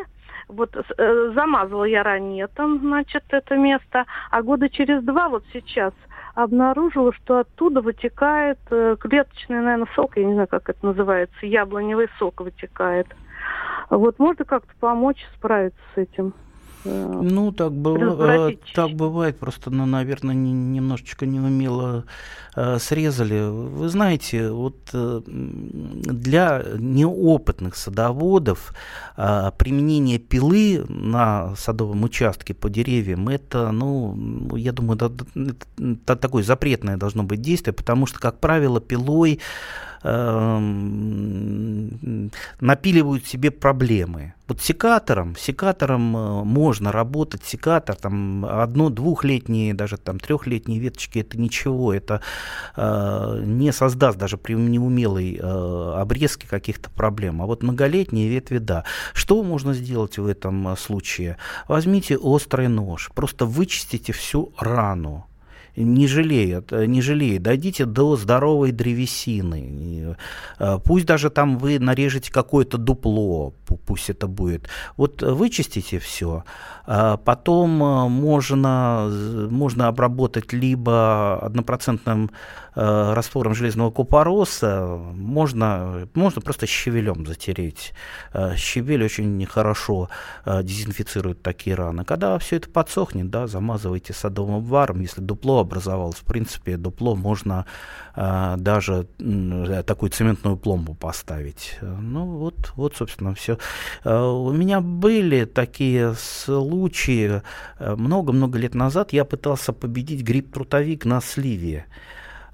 вот 0.49 0.75
э, 0.75 1.33
замазывала 1.35 1.85
я 1.85 2.03
ранее 2.03 2.47
там, 2.49 2.79
значит, 2.81 3.25
это 3.29 3.57
место, 3.57 4.07
а 4.31 4.43
года 4.43 4.69
через 4.69 5.03
два 5.03 5.29
вот 5.29 5.45
сейчас 5.53 5.93
обнаружила, 6.43 7.13
что 7.13 7.41
оттуда 7.41 7.81
вытекает 7.81 8.59
э, 8.71 8.97
клеточный, 8.99 9.61
наверное, 9.61 9.89
сок, 9.95 10.17
я 10.17 10.25
не 10.25 10.35
знаю, 10.35 10.49
как 10.49 10.69
это 10.69 10.85
называется, 10.85 11.47
яблоневый 11.47 12.09
сок 12.19 12.41
вытекает. 12.41 13.07
Вот 13.89 14.19
можно 14.19 14.45
как-то 14.45 14.73
помочь 14.81 15.25
справиться 15.37 15.81
с 15.95 15.99
этим? 15.99 16.35
Э, 16.85 17.21
ну, 17.23 17.53
так, 17.53 17.73
быв... 17.73 18.59
так 18.75 18.93
бывает, 18.93 19.39
просто, 19.39 19.71
ну, 19.71 19.87
наверное, 19.87 20.35
не, 20.35 20.53
немножечко 20.53 21.27
неумело 21.27 22.05
э, 22.57 22.79
срезали. 22.79 23.49
Вы 23.51 23.89
знаете, 23.89 24.51
вот 24.51 24.77
э, 24.93 25.21
для 25.27 26.65
неопытных 26.79 27.77
садоводов 27.77 28.73
э, 29.17 29.51
применение 29.59 30.19
пилы 30.19 30.85
на 30.89 31.55
садовом 31.57 32.05
участке 32.05 32.55
по 32.55 32.71
деревьям, 32.71 33.29
это, 33.29 33.71
ну, 33.73 34.57
я 34.57 34.73
думаю, 34.73 34.97
это, 34.97 35.13
это 35.79 36.17
такое 36.17 36.43
запретное 36.43 36.97
должно 36.97 37.25
быть 37.25 37.43
действие, 37.43 37.75
потому 37.75 38.07
что, 38.07 38.19
как 38.19 38.41
правило, 38.41 38.81
пилой 38.81 39.41
напиливают 42.61 43.27
себе 43.27 43.51
проблемы. 43.51 44.35
Вот 44.49 44.61
секатором, 44.61 45.37
секатором 45.37 46.17
э, 46.17 46.43
можно 46.43 46.91
работать, 46.91 47.45
секатор, 47.45 47.95
там 47.95 48.45
одно-двухлетние, 48.45 49.75
даже 49.75 49.97
там 49.97 50.19
трехлетние 50.19 50.81
веточки, 50.81 51.21
это 51.21 51.39
ничего, 51.39 51.95
это 51.95 52.21
э, 52.77 53.43
не 53.45 53.73
создаст 53.73 54.19
даже 54.19 54.39
при 54.39 54.55
неумелой 54.55 55.39
э, 55.41 55.93
обрезке 55.97 56.49
каких-то 56.49 56.91
проблем. 56.91 57.41
А 57.43 57.47
вот 57.47 57.63
многолетние 57.63 58.29
ветви, 58.29 58.59
да. 58.59 58.83
Что 59.13 59.41
можно 59.45 59.73
сделать 59.73 60.19
в 60.19 60.27
этом 60.27 60.77
случае? 60.77 61.37
Возьмите 61.69 62.17
острый 62.17 62.67
нож, 62.67 63.13
просто 63.15 63.47
вычистите 63.47 64.13
всю 64.13 64.53
рану 64.59 65.30
не 65.77 66.07
жалеют, 66.07 66.73
э, 66.73 66.87
не 66.87 67.03
жалеют. 67.03 67.43
Дойдите 67.43 67.85
до 67.85 68.17
здоровой 68.17 68.73
древесины. 68.73 70.17
Э, 70.59 70.79
пусть 70.85 71.07
даже 71.07 71.31
там 71.31 71.59
вы 71.59 71.79
нарежете 71.79 72.33
какое-то 72.33 72.79
дупло, 72.79 73.55
пусть 73.87 74.11
это 74.11 74.27
будет. 74.27 74.69
Вот 74.97 75.23
вычистите 75.23 75.99
все, 75.99 76.45
потом 77.25 77.71
можно, 77.71 79.09
можно 79.51 79.89
обработать 79.89 80.53
либо 80.53 81.39
однопроцентным 81.41 82.31
э, 82.75 83.13
раствором 83.15 83.55
железного 83.55 83.91
купороса, 83.91 84.87
можно, 84.87 86.09
можно 86.15 86.41
просто 86.41 86.67
щавелем 86.67 87.27
затереть. 87.27 87.93
Щавель 88.57 89.05
очень 89.05 89.45
хорошо 89.47 90.09
дезинфицирует 90.47 91.43
такие 91.43 91.77
раны. 91.77 92.05
Когда 92.05 92.39
все 92.39 92.57
это 92.57 92.69
подсохнет, 92.69 93.31
да, 93.31 93.47
замазывайте 93.47 94.13
садовым 94.13 94.63
варом, 94.63 95.01
если 95.01 95.21
дупло 95.21 95.61
образовалось. 95.61 96.17
В 96.17 96.25
принципе, 96.25 96.77
дупло 96.77 97.15
можно 97.15 97.67
э, 98.17 98.55
даже 98.59 99.07
э, 99.19 99.83
такую 99.87 100.11
цементную 100.11 100.57
пломбу 100.57 100.95
поставить. 100.95 101.79
Ну 101.81 102.27
вот, 102.27 102.73
вот 102.77 102.97
собственно, 102.97 103.35
все. 103.35 103.59
Э, 104.05 104.19
у 104.21 104.53
меня 104.53 104.81
были 104.81 105.45
такие 105.45 106.15
случаи. 106.15 107.43
Э, 107.79 107.95
много-много 107.97 108.59
лет 108.59 108.75
назад 108.75 109.13
я 109.13 109.25
пытался 109.25 109.73
победить 109.73 110.23
гриб-трутовик 110.23 111.05
на 111.05 111.21
сливе. 111.21 111.87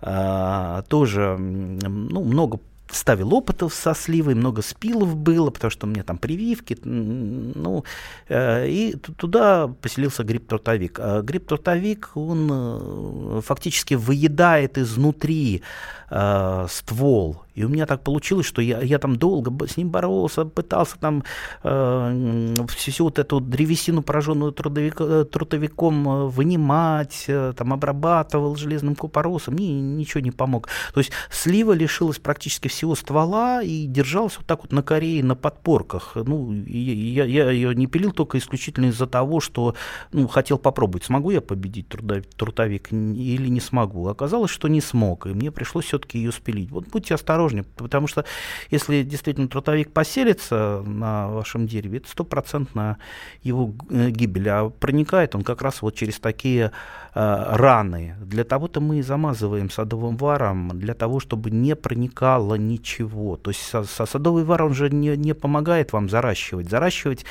Uh, 0.03 0.85
тоже 0.89 1.37
ну, 1.39 2.23
много 2.23 2.61
ставил 2.91 3.35
опытов 3.35 3.75
со 3.75 3.95
сливой, 3.95 4.35
много 4.35 4.63
спилов 4.63 5.17
было, 5.17 5.51
потому 5.51 5.71
что 5.71 5.87
у 5.87 5.91
меня 5.91 6.03
там 6.03 6.19
прививки, 6.19 6.77
ну, 6.85 7.85
э, 8.29 8.69
и 8.69 8.97
туда 8.97 9.69
поселился 9.69 10.25
гриб-трутовик. 10.25 10.99
А 11.01 11.23
гриб-трутовик, 11.23 12.11
он 12.15 12.49
э, 12.51 13.41
фактически 13.43 13.95
выедает 13.95 14.79
изнутри 14.79 15.63
э, 16.11 16.67
ствол 16.71 17.46
и 17.57 17.65
у 17.65 17.69
меня 17.69 17.87
так 17.87 18.03
получилось, 18.03 18.47
что 18.47 18.61
я, 18.61 18.81
я 18.81 18.99
там 18.99 19.17
долго 19.17 19.67
с 19.67 19.77
ним 19.79 19.91
боролся, 19.91 20.45
пытался 20.45 20.99
там 21.01 21.25
э, 21.63 22.55
всю 22.69 23.05
вот 23.05 23.19
эту 23.19 23.41
древесину, 23.41 24.03
пораженную 24.03 24.53
трудовик, 24.53 24.97
э, 25.01 25.25
трудовиком, 25.25 26.09
э, 26.09 26.27
вынимать, 26.27 27.25
э, 27.29 27.55
там 27.57 27.73
обрабатывал 27.73 28.57
железным 28.57 28.95
купоросом, 28.95 29.55
мне 29.55 29.73
ничего 29.81 30.21
не 30.21 30.31
помог. 30.31 30.69
То 30.93 31.01
есть 31.01 31.13
слива 31.31 31.73
лишилась 31.73 32.19
практически 32.19 32.69
всего 32.69 32.95
ствола 32.95 33.63
и 33.63 33.87
держалась 33.87 34.37
вот 34.37 34.47
так 34.47 34.63
вот 34.63 34.73
на 34.73 34.83
коре 34.83 35.25
на 35.25 35.35
подпорках. 35.35 36.13
Ну, 36.15 36.53
я, 36.53 37.25
я 37.25 37.51
ее 37.51 37.75
не 37.75 37.87
пилил 37.87 38.13
только 38.13 38.37
исключительно 38.37 38.87
из-за 38.87 39.07
того, 39.07 39.41
что 39.41 39.75
ну, 40.13 40.29
хотел 40.29 40.59
попробовать, 40.59 41.05
смогу 41.05 41.31
я 41.31 41.41
победить 41.41 41.89
трудовик 41.89 42.93
или 42.93 43.49
не 43.49 43.61
смогу. 43.61 44.09
Оказалось, 44.09 44.51
что 44.51 44.69
не 44.69 44.83
смог, 44.83 45.27
и 45.27 45.31
мне 45.31 45.51
пришлось 45.51 45.87
все-таки 45.87 46.19
ее 46.19 46.33
спилить. 46.33 46.71
Вот 46.71 46.87
будьте 46.89 47.15
осторожны 47.15 47.46
осторожнее, 47.47 47.65
потому 47.77 48.07
что 48.07 48.25
если 48.71 49.03
действительно 49.03 49.49
трутовик 49.49 49.93
поселится 49.93 50.83
на 50.85 51.29
вашем 51.29 51.67
дереве, 51.67 51.99
это 51.99 52.09
стопроцентно 52.09 52.99
его 53.43 53.75
э, 53.91 54.11
гибель, 54.11 54.49
а 54.49 54.71
проникает 54.71 55.35
он 55.35 55.43
как 55.43 55.63
раз 55.63 55.83
вот 55.83 55.95
через 55.95 56.19
такие 56.19 56.73
раны. 57.17 58.15
Для 58.21 58.45
того-то 58.45 58.81
мы 58.81 58.99
и 58.99 59.03
замазываем 59.03 59.71
садовым 59.71 60.17
варом, 60.17 60.79
для 60.79 60.93
того, 60.95 61.19
чтобы 61.19 61.51
не 61.51 61.75
проникало 61.75 62.57
ничего. 62.57 63.37
То 63.37 63.51
есть 63.51 63.63
со, 63.63 63.85
со 63.85 64.05
садовый 64.05 64.45
вар, 64.45 64.63
он 64.65 64.75
же 64.75 64.91
не, 64.91 65.17
не 65.17 65.33
помогает 65.33 65.93
вам 65.93 66.11
заращивать. 66.11 66.69
Заращивать 66.69 67.25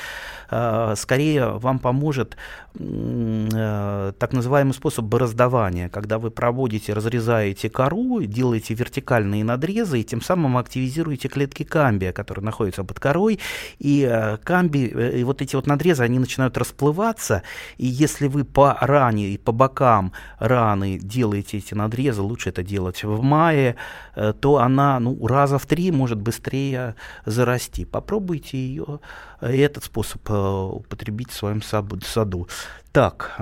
э, 0.50 0.94
скорее 0.96 1.50
вам 1.58 1.78
поможет 1.78 2.36
э, 2.74 4.12
так 4.18 4.32
называемый 4.32 4.74
способ 4.74 5.04
бороздования, 5.04 5.88
когда 5.88 6.18
вы 6.18 6.30
проводите, 6.30 6.92
разрезаете 6.92 7.70
кору, 7.70 8.22
делаете 8.22 8.74
вертикальные 8.74 9.44
надрезы, 9.44 10.02
тем 10.02 10.20
самым 10.20 10.56
активизируете 10.58 11.28
клетки 11.28 11.62
камбия, 11.62 12.12
которые 12.12 12.44
находятся 12.44 12.84
под 12.84 12.98
корой, 13.00 13.38
и 13.78 14.06
э, 14.10 14.38
камби, 14.38 14.90
э, 14.92 15.18
и 15.20 15.24
вот 15.24 15.42
эти 15.42 15.56
вот 15.56 15.66
надрезы, 15.66 16.02
они 16.02 16.18
начинают 16.18 16.58
расплываться, 16.58 17.42
и 17.76 17.86
если 17.86 18.26
вы 18.26 18.44
по 18.44 18.76
ране 18.80 19.28
и 19.30 19.38
по 19.38 19.52
бокам 19.76 20.12
раны 20.38 20.98
делаете 20.98 21.58
эти 21.58 21.74
надрезы, 21.74 22.22
лучше 22.22 22.48
это 22.48 22.62
делать 22.62 23.04
в 23.04 23.22
мае, 23.22 23.76
э, 24.14 24.32
то 24.32 24.58
она 24.58 24.98
ну, 25.00 25.26
раза 25.26 25.58
в 25.58 25.66
три 25.66 25.90
может 25.90 26.18
быстрее 26.18 26.94
зарасти. 27.26 27.84
Попробуйте 27.84 28.56
ее, 28.56 29.00
этот 29.40 29.84
способ 29.84 30.28
употребить 30.30 31.30
в 31.30 31.34
своем 31.34 31.60
саду. 31.62 32.48
Так, 32.92 33.36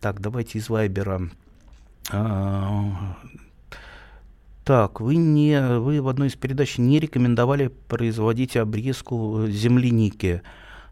так 0.00 0.20
давайте 0.20 0.58
из 0.58 0.68
Вайбера 0.68 1.22
так, 4.64 5.00
вы, 5.00 5.16
не, 5.16 5.78
вы 5.78 6.00
в 6.00 6.08
одной 6.08 6.28
из 6.28 6.36
передач 6.36 6.78
не 6.78 6.98
рекомендовали 6.98 7.68
производить 7.88 8.56
обрезку 8.56 9.46
земляники. 9.46 10.40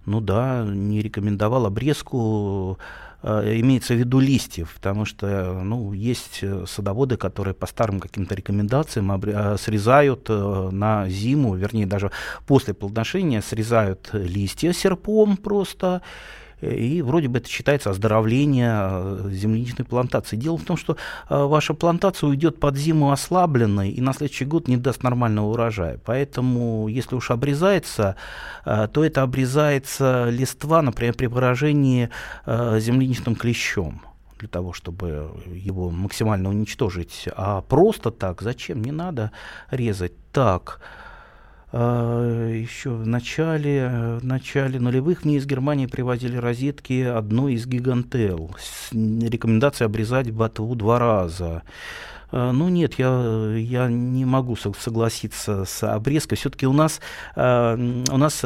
Ну 0.04 0.20
да, 0.20 0.62
не 0.66 1.00
рекомендовал 1.00 1.64
обрезку, 1.64 2.76
э, 2.78 2.82
имеется 3.22 3.94
в 3.94 3.98
виду 3.98 4.18
листьев, 4.18 4.74
потому 4.74 5.04
что 5.04 5.60
ну, 5.62 5.92
есть 5.92 6.42
садоводы, 6.66 7.16
которые 7.16 7.54
по 7.54 7.66
старым 7.66 8.00
каким-то 8.00 8.34
рекомендациям 8.34 9.12
обре- 9.12 9.56
срезают 9.58 10.26
э, 10.28 10.68
на 10.72 11.08
зиму, 11.08 11.54
вернее 11.54 11.86
даже 11.86 12.10
после 12.46 12.74
плодоношения 12.74 13.40
срезают 13.40 14.10
листья 14.12 14.72
серпом 14.72 15.36
просто, 15.36 16.02
И 16.62 17.02
вроде 17.02 17.28
бы 17.28 17.38
это 17.38 17.48
считается 17.48 17.90
оздоровление 17.90 18.72
э, 18.72 19.28
земляничной 19.32 19.84
плантации. 19.84 20.36
Дело 20.36 20.56
в 20.56 20.64
том, 20.64 20.76
что 20.76 20.96
э, 21.28 21.44
ваша 21.44 21.74
плантация 21.74 22.28
уйдет 22.28 22.60
под 22.60 22.76
зиму 22.76 23.10
ослабленной 23.10 23.90
и 23.90 24.00
на 24.00 24.12
следующий 24.12 24.44
год 24.44 24.68
не 24.68 24.76
даст 24.76 25.02
нормального 25.02 25.46
урожая. 25.46 25.98
Поэтому, 26.04 26.86
если 26.86 27.16
уж 27.16 27.30
обрезается, 27.32 28.14
э, 28.64 28.88
то 28.92 29.04
это 29.04 29.22
обрезается 29.22 30.28
листва, 30.30 30.82
например, 30.82 31.14
при 31.14 31.26
поражении 31.26 32.08
земляничным 32.46 33.34
клещом 33.34 34.02
для 34.38 34.48
того, 34.48 34.72
чтобы 34.72 35.30
его 35.46 35.90
максимально 35.90 36.48
уничтожить. 36.48 37.28
А 37.36 37.60
просто 37.62 38.10
так, 38.10 38.42
зачем? 38.42 38.82
Не 38.82 38.92
надо 38.92 39.30
резать 39.70 40.12
так. 40.32 40.80
А, 41.74 42.50
еще 42.50 42.90
в 42.90 43.06
начале, 43.06 44.18
в 44.20 44.24
начале 44.24 44.78
нулевых 44.78 45.24
мне 45.24 45.36
из 45.36 45.46
Германии 45.46 45.86
привозили 45.86 46.36
розетки 46.36 47.02
одной 47.02 47.54
из 47.54 47.66
Гигантел 47.66 48.54
с 48.58 48.92
рекомендацией 48.92 49.86
обрезать 49.86 50.30
ботву 50.30 50.74
два 50.74 50.98
раза. 50.98 51.62
А, 52.30 52.52
ну 52.52 52.68
нет, 52.68 52.98
я, 52.98 53.54
я 53.56 53.88
не 53.88 54.26
могу 54.26 54.54
согласиться 54.56 55.64
с 55.64 55.82
обрезкой. 55.82 56.36
Все-таки 56.36 56.66
у 56.66 56.74
нас, 56.74 57.00
у 57.34 57.40
нас 57.40 58.44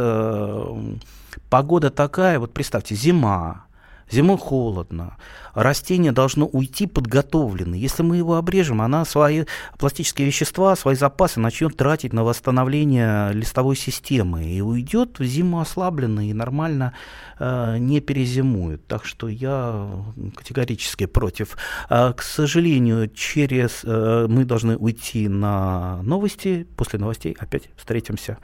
погода 1.51 1.91
такая, 1.91 2.39
вот 2.39 2.55
представьте, 2.55 2.95
зима, 2.95 3.67
Зимой 4.11 4.38
холодно, 4.38 5.16
растение 5.53 6.12
должно 6.12 6.47
уйти 6.47 6.87
подготовленное. 6.87 7.79
Если 7.79 8.05
мы 8.05 8.16
его 8.16 8.37
обрежем, 8.37 8.81
она 8.81 9.05
свои 9.05 9.45
пластические 9.79 10.29
вещества, 10.29 10.77
свои 10.77 10.95
запасы 10.95 11.40
начнет 11.40 11.77
тратить 11.77 12.12
на 12.12 12.23
восстановление 12.23 13.33
листовой 13.33 13.75
системы 13.75 14.45
и 14.45 14.61
уйдет 14.61 15.19
в 15.19 15.25
зиму 15.25 15.61
ослабленно 15.61 16.29
и 16.29 16.33
нормально 16.33 16.92
э, 17.40 17.79
не 17.79 18.01
перезимует. 18.01 18.87
Так 18.87 19.05
что 19.05 19.29
я 19.29 19.88
категорически 20.37 21.07
против. 21.07 21.57
А, 21.88 22.12
к 22.12 22.23
сожалению, 22.23 23.09
через 23.09 23.81
э, 23.83 24.27
мы 24.29 24.45
должны 24.45 24.77
уйти 24.77 25.27
на 25.29 26.01
новости. 26.03 26.66
После 26.77 27.01
новостей 27.01 27.37
опять 27.40 27.71
встретимся. 27.77 28.38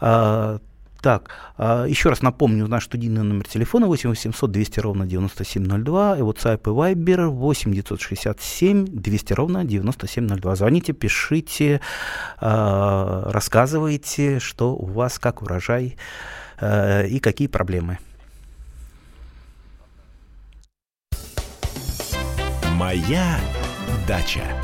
А, 0.00 0.60
так, 1.04 1.28
а, 1.58 1.84
еще 1.84 2.08
раз 2.08 2.22
напомню, 2.22 2.66
наш 2.66 2.86
студийный 2.86 3.22
номер 3.22 3.46
телефона 3.46 3.86
8 3.86 4.08
800 4.08 4.50
200 4.50 4.80
ровно 4.80 5.06
9702, 5.06 6.16
и 6.16 6.20
WhatsApp 6.22 6.60
и 6.64 6.94
Viber 6.94 7.26
8 7.26 7.72
967 7.74 8.86
200 8.86 9.32
ровно 9.34 9.64
9702. 9.64 10.56
Звоните, 10.56 10.94
пишите, 10.94 11.82
а, 12.38 13.30
рассказывайте, 13.30 14.38
что 14.38 14.74
у 14.74 14.86
вас, 14.86 15.18
как 15.18 15.42
урожай 15.42 15.98
а, 16.58 17.02
и 17.02 17.18
какие 17.18 17.48
проблемы. 17.48 17.98
Моя 22.78 23.38
дача. 24.08 24.63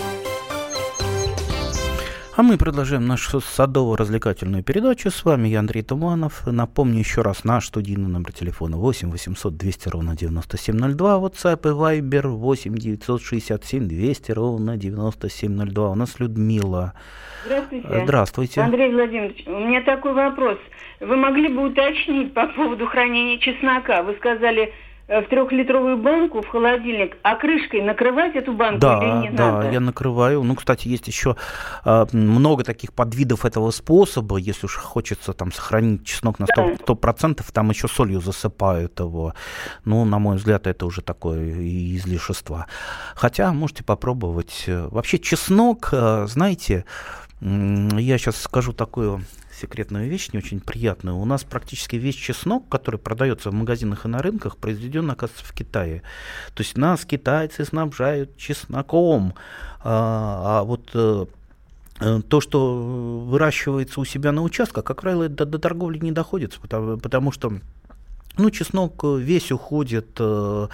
А 2.37 2.43
мы 2.43 2.57
продолжаем 2.57 3.07
нашу 3.07 3.41
садово-развлекательную 3.41 4.63
передачу. 4.63 5.11
С 5.11 5.25
вами 5.25 5.49
я, 5.49 5.59
Андрей 5.59 5.83
Туманов. 5.83 6.47
Напомню 6.47 6.99
еще 6.99 7.23
раз 7.23 7.43
наш 7.43 7.65
студийный 7.65 8.07
номер 8.07 8.31
телефона 8.31 8.77
8 8.77 9.11
800 9.11 9.57
200 9.57 9.89
ровно 9.89 10.15
9702. 10.15 11.19
WhatsApp 11.19 11.59
и 11.65 11.99
Viber 11.99 12.27
8 12.27 12.73
967 12.73 13.85
200 13.85 14.31
ровно 14.31 14.77
9702. 14.77 15.89
У 15.89 15.95
нас 15.95 16.19
Людмила. 16.21 16.93
Здравствуйте. 17.45 18.01
Здравствуйте. 18.05 18.61
Андрей 18.61 18.93
Владимирович, 18.93 19.43
у 19.47 19.59
меня 19.59 19.81
такой 19.81 20.13
вопрос. 20.13 20.57
Вы 21.01 21.17
могли 21.17 21.49
бы 21.49 21.67
уточнить 21.67 22.33
по 22.33 22.47
поводу 22.47 22.85
хранения 22.85 23.39
чеснока? 23.39 24.03
Вы 24.03 24.15
сказали, 24.15 24.73
в 25.19 25.27
трехлитровую 25.27 25.97
банку 25.97 26.41
в 26.41 26.47
холодильник, 26.47 27.17
а 27.21 27.35
крышкой 27.35 27.81
накрывать 27.81 28.35
эту 28.35 28.53
банку 28.53 28.79
да, 28.79 28.97
или 28.97 29.27
не 29.27 29.35
да, 29.35 29.51
надо? 29.51 29.67
Да, 29.67 29.71
я 29.71 29.79
накрываю. 29.81 30.41
Ну, 30.43 30.55
кстати, 30.55 30.87
есть 30.87 31.07
еще 31.07 31.35
э, 31.83 32.05
много 32.13 32.63
таких 32.63 32.93
подвидов 32.93 33.43
этого 33.43 33.71
способа. 33.71 34.37
Если 34.37 34.67
уж 34.67 34.77
хочется 34.77 35.33
там 35.33 35.51
сохранить 35.51 36.05
чеснок 36.05 36.39
на 36.39 36.45
100%, 36.45 36.85
100% 36.85 37.43
там 37.51 37.69
еще 37.69 37.89
солью 37.89 38.21
засыпают 38.21 38.99
его. 39.01 39.33
Ну, 39.83 40.05
на 40.05 40.17
мой 40.19 40.37
взгляд, 40.37 40.65
это 40.65 40.85
уже 40.85 41.01
такое 41.01 41.41
излишество. 41.95 42.67
Хотя 43.13 43.51
можете 43.51 43.83
попробовать. 43.83 44.63
Вообще 44.67 45.19
чеснок, 45.19 45.89
э, 45.91 46.25
знаете, 46.27 46.85
я 47.41 48.17
сейчас 48.17 48.37
скажу 48.37 48.71
такую 48.71 49.21
секретную 49.61 50.09
вещь, 50.09 50.29
не 50.33 50.39
очень 50.39 50.59
приятную. 50.59 51.17
У 51.17 51.25
нас 51.25 51.43
практически 51.43 51.95
весь 51.95 52.15
чеснок, 52.15 52.67
который 52.69 52.99
продается 52.99 53.49
в 53.51 53.53
магазинах 53.53 54.05
и 54.05 54.07
на 54.07 54.21
рынках, 54.21 54.57
произведен, 54.57 55.09
оказывается, 55.09 55.45
в 55.45 55.53
Китае. 55.53 56.01
То 56.53 56.63
есть 56.63 56.77
нас 56.77 57.05
китайцы 57.05 57.65
снабжают 57.65 58.37
чесноком. 58.37 59.33
А, 59.83 60.59
а 60.59 60.63
вот 60.63 60.89
э, 60.93 61.25
э, 61.99 62.21
то, 62.27 62.41
что 62.41 63.25
выращивается 63.27 63.99
у 63.99 64.05
себя 64.05 64.31
на 64.31 64.41
участках, 64.41 64.83
как 64.83 65.01
правило, 65.01 65.29
до, 65.29 65.45
до 65.45 65.59
торговли 65.59 65.99
не 65.99 66.11
доходит, 66.11 66.59
потому, 66.61 66.97
потому 66.97 67.31
что 67.31 67.53
ну, 68.37 68.49
чеснок 68.51 69.03
э, 69.03 69.17
весь 69.19 69.51
уходит, 69.51 70.17
э, 70.19 70.67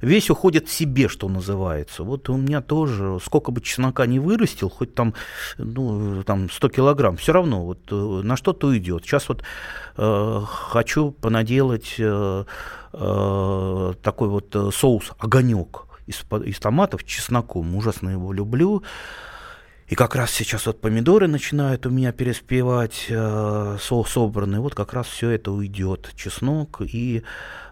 весь 0.00 0.30
уходит 0.30 0.68
себе, 0.68 1.08
что 1.08 1.28
называется. 1.28 2.04
Вот 2.04 2.28
у 2.28 2.36
меня 2.36 2.60
тоже, 2.60 3.18
сколько 3.24 3.50
бы 3.50 3.60
чеснока 3.60 4.06
не 4.06 4.18
вырастил, 4.18 4.70
хоть 4.70 4.94
там, 4.94 5.14
ну, 5.58 6.22
там 6.24 6.50
100 6.50 6.68
килограмм, 6.70 7.16
все 7.16 7.32
равно 7.32 7.64
вот 7.64 7.80
э, 7.90 7.94
на 7.94 8.36
что-то 8.36 8.68
уйдет. 8.68 9.04
Сейчас 9.04 9.28
вот 9.28 9.42
э, 9.96 10.40
хочу 10.46 11.10
понаделать 11.10 11.94
э, 11.98 12.44
э, 12.92 13.92
такой 14.02 14.28
вот 14.28 14.56
соус 14.74 15.12
огонек 15.18 15.84
из, 16.06 16.22
из 16.44 16.58
томатов 16.58 17.04
чесноком. 17.04 17.76
Ужасно 17.76 18.10
его 18.10 18.32
люблю. 18.32 18.82
И 19.92 19.94
как 19.94 20.14
раз 20.14 20.30
сейчас 20.30 20.64
вот 20.64 20.80
помидоры 20.80 21.28
начинают 21.28 21.84
у 21.84 21.90
меня 21.90 22.12
переспевать, 22.12 23.08
э, 23.10 23.76
со 23.78 24.04
собранные, 24.04 24.62
вот 24.62 24.74
как 24.74 24.94
раз 24.94 25.06
все 25.06 25.28
это 25.28 25.52
уйдет, 25.52 26.14
чеснок 26.16 26.80
и 26.80 27.22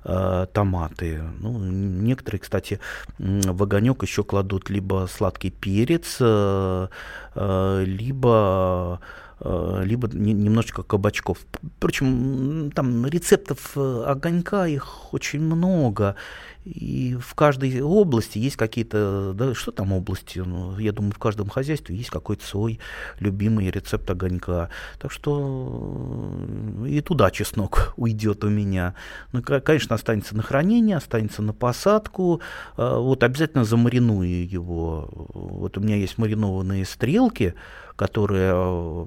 э, 0.05 0.47
томаты. 0.53 1.23
Ну, 1.39 1.59
некоторые, 1.59 2.41
кстати, 2.41 2.79
в 3.17 3.63
огонек 3.63 4.03
еще 4.03 4.23
кладут 4.23 4.69
либо 4.69 5.09
сладкий 5.11 5.49
перец, 5.49 6.19
э, 6.21 6.89
э, 7.37 7.85
либо 7.87 9.01
либо 9.43 10.09
немножечко 10.09 10.83
кабачков. 10.83 11.39
Впрочем, 11.77 12.71
там 12.75 13.07
рецептов 13.07 13.73
э, 13.75 14.05
огонька 14.07 14.67
их 14.67 15.15
очень 15.15 15.41
много. 15.41 16.17
И 16.65 17.17
в 17.19 17.35
каждой 17.35 17.81
области 17.81 18.39
есть 18.39 18.57
какие-то, 18.57 19.33
да, 19.35 19.55
что 19.55 19.73
там 19.73 19.93
области, 19.93 20.41
ну, 20.41 20.79
я 20.79 20.93
думаю, 20.93 21.13
в 21.13 21.19
каждом 21.19 21.49
хозяйстве 21.49 21.97
есть 21.97 22.11
какой-то 22.11 22.45
свой 22.45 22.79
любимый 23.19 23.71
рецепт 23.71 24.11
огонька. 24.11 24.69
Так 24.99 25.11
что 25.11 26.37
э, 26.85 26.89
и 26.89 27.01
туда 27.01 27.31
чеснок 27.31 27.95
уйдет 27.97 28.45
у 28.45 28.51
меня. 28.51 28.95
Ну, 29.33 29.43
конечно, 29.43 29.95
останется 29.95 30.37
на 30.37 30.43
хранение, 30.43 30.99
останется 30.99 31.41
на 31.41 31.55
посадку. 31.55 32.43
Э, 32.77 32.97
вот 32.99 33.23
обязательно 33.25 33.65
замариную 33.65 34.47
его. 34.47 35.09
Вот 35.33 35.79
у 35.79 35.81
меня 35.81 35.97
есть 35.97 36.19
маринованные 36.19 36.85
стрелки, 36.85 37.55
которые 38.01 39.07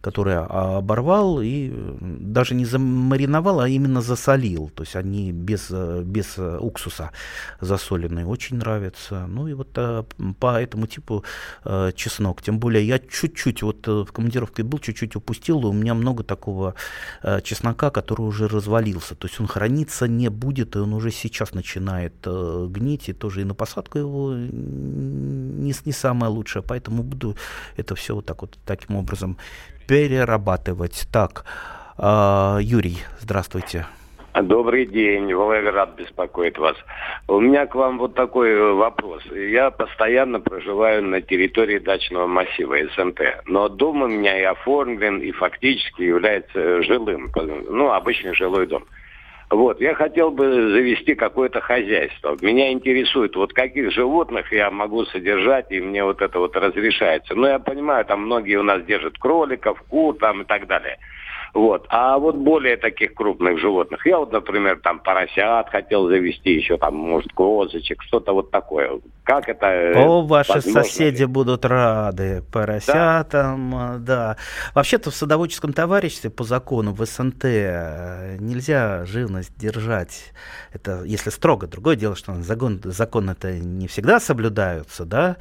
которые 0.00 0.38
оборвал 0.38 1.40
и 1.42 1.70
даже 2.00 2.54
не 2.54 2.64
замариновал, 2.64 3.60
а 3.60 3.68
именно 3.68 4.00
засолил. 4.00 4.70
То 4.74 4.82
есть 4.82 4.96
они 4.96 5.32
без, 5.32 5.70
без 5.70 6.38
уксуса 6.38 7.10
засоленные. 7.60 8.26
Очень 8.26 8.56
нравятся. 8.56 9.26
Ну 9.26 9.48
и 9.48 9.52
вот 9.52 9.68
э, 9.76 10.04
по 10.38 10.60
этому 10.60 10.86
типу 10.86 11.24
э, 11.64 11.92
чеснок. 11.94 12.42
Тем 12.42 12.58
более 12.58 12.86
я 12.86 12.98
чуть-чуть, 12.98 13.62
вот 13.62 13.86
э, 13.88 14.04
в 14.04 14.12
командировке 14.12 14.62
был, 14.62 14.78
чуть-чуть 14.78 15.16
упустил, 15.16 15.60
и 15.60 15.66
у 15.66 15.72
меня 15.72 15.94
много 15.94 16.24
такого 16.24 16.74
чеснока, 17.42 17.90
который 17.90 18.22
уже 18.22 18.48
развалился. 18.48 19.14
То 19.14 19.28
есть 19.28 19.40
он 19.40 19.46
храниться 19.46 20.08
не 20.08 20.28
будет, 20.30 20.76
и 20.76 20.78
он 20.78 20.94
уже 20.94 21.10
сейчас 21.10 21.52
начинает 21.52 22.14
гнить, 22.24 23.08
и 23.08 23.12
тоже 23.12 23.42
и 23.42 23.44
на 23.44 23.54
посадку 23.54 23.98
его 23.98 24.34
не, 24.34 25.74
не 25.84 25.92
самое 25.92 26.32
лучшее. 26.32 26.62
Поэтому 26.62 27.02
буду 27.02 27.36
это 27.76 27.94
все 27.94 28.14
вот 28.14 28.26
так 28.26 28.40
вот 28.42 28.58
таким 28.64 28.96
образом 28.96 29.36
перерабатывать. 29.90 31.08
Так, 31.12 31.44
э, 31.98 32.58
Юрий, 32.62 32.98
здравствуйте. 33.18 33.86
Добрый 34.40 34.86
день, 34.86 35.34
Волгоград 35.34 35.96
беспокоит 35.96 36.56
вас. 36.58 36.76
У 37.26 37.40
меня 37.40 37.66
к 37.66 37.74
вам 37.74 37.98
вот 37.98 38.14
такой 38.14 38.50
э, 38.50 38.72
вопрос. 38.72 39.24
Я 39.32 39.72
постоянно 39.72 40.38
проживаю 40.38 41.02
на 41.02 41.20
территории 41.20 41.80
дачного 41.80 42.28
массива 42.28 42.76
СМТ, 42.94 43.42
но 43.46 43.68
дом 43.68 44.02
у 44.02 44.06
меня 44.06 44.38
и 44.38 44.44
оформлен, 44.44 45.18
и 45.18 45.32
фактически 45.32 46.02
является 46.02 46.84
жилым, 46.84 47.32
ну, 47.68 47.90
обычный 47.90 48.36
жилой 48.36 48.68
дом. 48.68 48.84
Вот, 49.50 49.80
я 49.80 49.94
хотел 49.94 50.30
бы 50.30 50.70
завести 50.70 51.16
какое-то 51.16 51.60
хозяйство. 51.60 52.36
Меня 52.40 52.70
интересует, 52.70 53.34
вот 53.34 53.52
каких 53.52 53.90
животных 53.90 54.52
я 54.52 54.70
могу 54.70 55.04
содержать, 55.06 55.72
и 55.72 55.80
мне 55.80 56.04
вот 56.04 56.22
это 56.22 56.38
вот 56.38 56.56
разрешается. 56.56 57.34
Ну, 57.34 57.48
я 57.48 57.58
понимаю, 57.58 58.04
там 58.04 58.26
многие 58.26 58.56
у 58.56 58.62
нас 58.62 58.84
держат 58.84 59.18
кроликов, 59.18 59.82
кур 59.88 60.16
там 60.16 60.42
и 60.42 60.44
так 60.44 60.68
далее. 60.68 60.98
Вот. 61.54 61.86
А 61.88 62.18
вот 62.18 62.36
более 62.36 62.76
таких 62.76 63.14
крупных 63.14 63.58
животных. 63.58 64.06
Я 64.06 64.18
вот, 64.18 64.32
например, 64.32 64.80
там 64.82 65.00
поросят 65.00 65.68
хотел 65.68 66.08
завести, 66.08 66.52
еще 66.52 66.76
там, 66.76 66.94
может, 66.94 67.32
козочек, 67.32 68.02
что-то 68.02 68.32
вот 68.32 68.50
такое. 68.50 69.00
Как 69.24 69.48
это 69.48 69.66
э, 69.66 70.04
О, 70.04 70.22
ваши 70.22 70.54
возможно? 70.54 70.82
соседи 70.82 71.24
будут 71.24 71.64
рады. 71.64 72.42
Поросятам, 72.52 73.70
да. 73.70 73.98
да. 73.98 74.36
Вообще-то 74.74 75.10
в 75.10 75.14
садоводческом 75.14 75.72
товариществе 75.72 76.30
по 76.30 76.44
закону 76.44 76.92
в 76.92 77.04
СНТ 77.04 77.44
э, 77.44 78.36
нельзя 78.38 79.04
живность 79.04 79.56
держать. 79.56 80.32
Это 80.72 81.02
если 81.04 81.30
строго. 81.30 81.66
Другое 81.66 81.96
дело, 81.96 82.14
что 82.16 82.34
закон, 82.42 82.80
закон 82.84 83.30
это 83.30 83.52
не 83.52 83.88
всегда 83.88 84.20
соблюдаются, 84.20 85.04
да. 85.04 85.36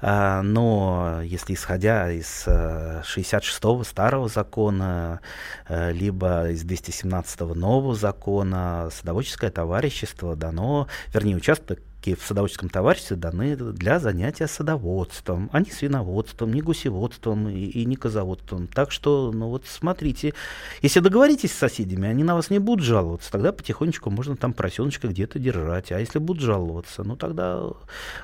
А, 0.00 0.42
но 0.42 1.20
если 1.24 1.54
исходя 1.54 2.10
из 2.10 2.46
66-го 2.46 3.82
э, 3.82 3.84
старого 3.84 4.28
закона, 4.28 5.20
э, 5.68 5.92
либо 5.92 6.50
из 6.50 6.64
217-го 6.64 7.54
нового 7.54 7.94
закона, 7.94 8.90
садоводческое 8.92 9.50
товарищество 9.50 10.36
дано, 10.36 10.86
вернее, 11.12 11.36
участок 11.36 11.80
в 12.06 12.22
садоводческом 12.22 12.68
товариществе 12.68 13.16
даны 13.16 13.56
для 13.56 13.98
занятия 13.98 14.46
садоводством, 14.46 15.50
а 15.52 15.60
не 15.60 15.70
свиноводством, 15.70 16.52
не 16.52 16.62
гусеводством 16.62 17.48
и, 17.48 17.64
и 17.64 17.84
не 17.84 17.96
козоводством. 17.96 18.66
Так 18.68 18.92
что, 18.92 19.32
ну 19.32 19.48
вот 19.48 19.64
смотрите, 19.66 20.34
если 20.80 21.00
договоритесь 21.00 21.52
с 21.52 21.58
соседями, 21.58 22.08
они 22.08 22.24
на 22.24 22.34
вас 22.34 22.50
не 22.50 22.58
будут 22.58 22.84
жаловаться, 22.84 23.30
тогда 23.30 23.52
потихонечку 23.52 24.10
можно 24.10 24.36
там 24.36 24.52
поросеночка 24.52 25.08
где-то 25.08 25.38
держать. 25.38 25.92
А 25.92 26.00
если 26.00 26.18
будут 26.18 26.42
жаловаться, 26.42 27.04
ну 27.04 27.16
тогда 27.16 27.60
у 27.60 27.76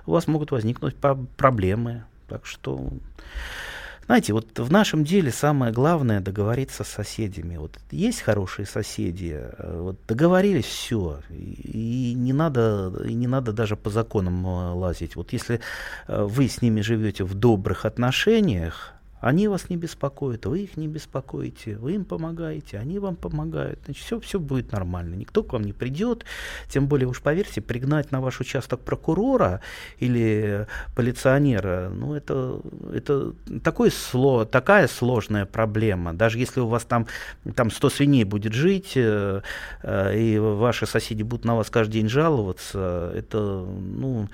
вас 0.06 0.26
могут 0.26 0.50
возникнуть 0.50 0.96
проблемы. 1.36 2.04
Так 2.28 2.46
что 2.46 2.88
знаете, 4.06 4.32
вот 4.32 4.58
в 4.58 4.70
нашем 4.70 5.04
деле 5.04 5.30
самое 5.30 5.72
главное 5.72 6.20
договориться 6.20 6.84
с 6.84 6.88
соседями. 6.88 7.56
Вот 7.56 7.78
есть 7.90 8.20
хорошие 8.20 8.66
соседи, 8.66 9.34
э, 9.40 9.80
вот 9.80 9.96
договорились 10.06 10.66
все, 10.66 11.20
и, 11.30 12.14
не 12.16 12.32
надо, 12.32 12.92
и 13.04 13.14
не 13.14 13.26
надо 13.26 13.52
даже 13.52 13.76
по 13.76 13.90
законам 13.90 14.46
э, 14.46 14.72
лазить. 14.74 15.16
Вот 15.16 15.32
если 15.32 15.60
э, 16.06 16.22
вы 16.24 16.48
с 16.48 16.62
ними 16.62 16.80
живете 16.82 17.24
в 17.24 17.34
добрых 17.34 17.84
отношениях, 17.84 18.94
они 19.24 19.48
вас 19.48 19.70
не 19.70 19.76
беспокоят, 19.76 20.44
вы 20.44 20.64
их 20.64 20.76
не 20.76 20.86
беспокоите, 20.86 21.76
вы 21.76 21.94
им 21.94 22.04
помогаете, 22.04 22.78
они 22.78 22.98
вам 22.98 23.16
помогают. 23.16 23.80
Значит, 23.86 24.04
все, 24.04 24.20
все 24.20 24.38
будет 24.38 24.70
нормально. 24.70 25.14
Никто 25.14 25.42
к 25.42 25.54
вам 25.54 25.62
не 25.62 25.72
придет. 25.72 26.26
Тем 26.68 26.88
более, 26.88 27.08
уж 27.08 27.22
поверьте, 27.22 27.62
пригнать 27.62 28.12
на 28.12 28.20
ваш 28.20 28.40
участок 28.40 28.80
прокурора 28.80 29.62
или 29.98 30.66
полиционера, 30.94 31.88
ну, 31.88 32.14
это, 32.14 32.60
это 32.92 33.32
такое 33.62 33.90
сло, 33.90 34.44
такая 34.44 34.88
сложная 34.88 35.46
проблема. 35.46 36.12
Даже 36.12 36.38
если 36.38 36.60
у 36.60 36.66
вас 36.66 36.84
там, 36.84 37.06
там 37.56 37.70
100 37.70 37.88
свиней 37.88 38.24
будет 38.24 38.52
жить, 38.52 38.92
э, 38.94 39.40
э, 39.82 40.18
и 40.18 40.38
ваши 40.38 40.84
соседи 40.84 41.22
будут 41.22 41.46
на 41.46 41.56
вас 41.56 41.70
каждый 41.70 41.94
день 41.94 42.10
жаловаться, 42.10 43.10
это, 43.14 43.38
ну, 43.38 44.28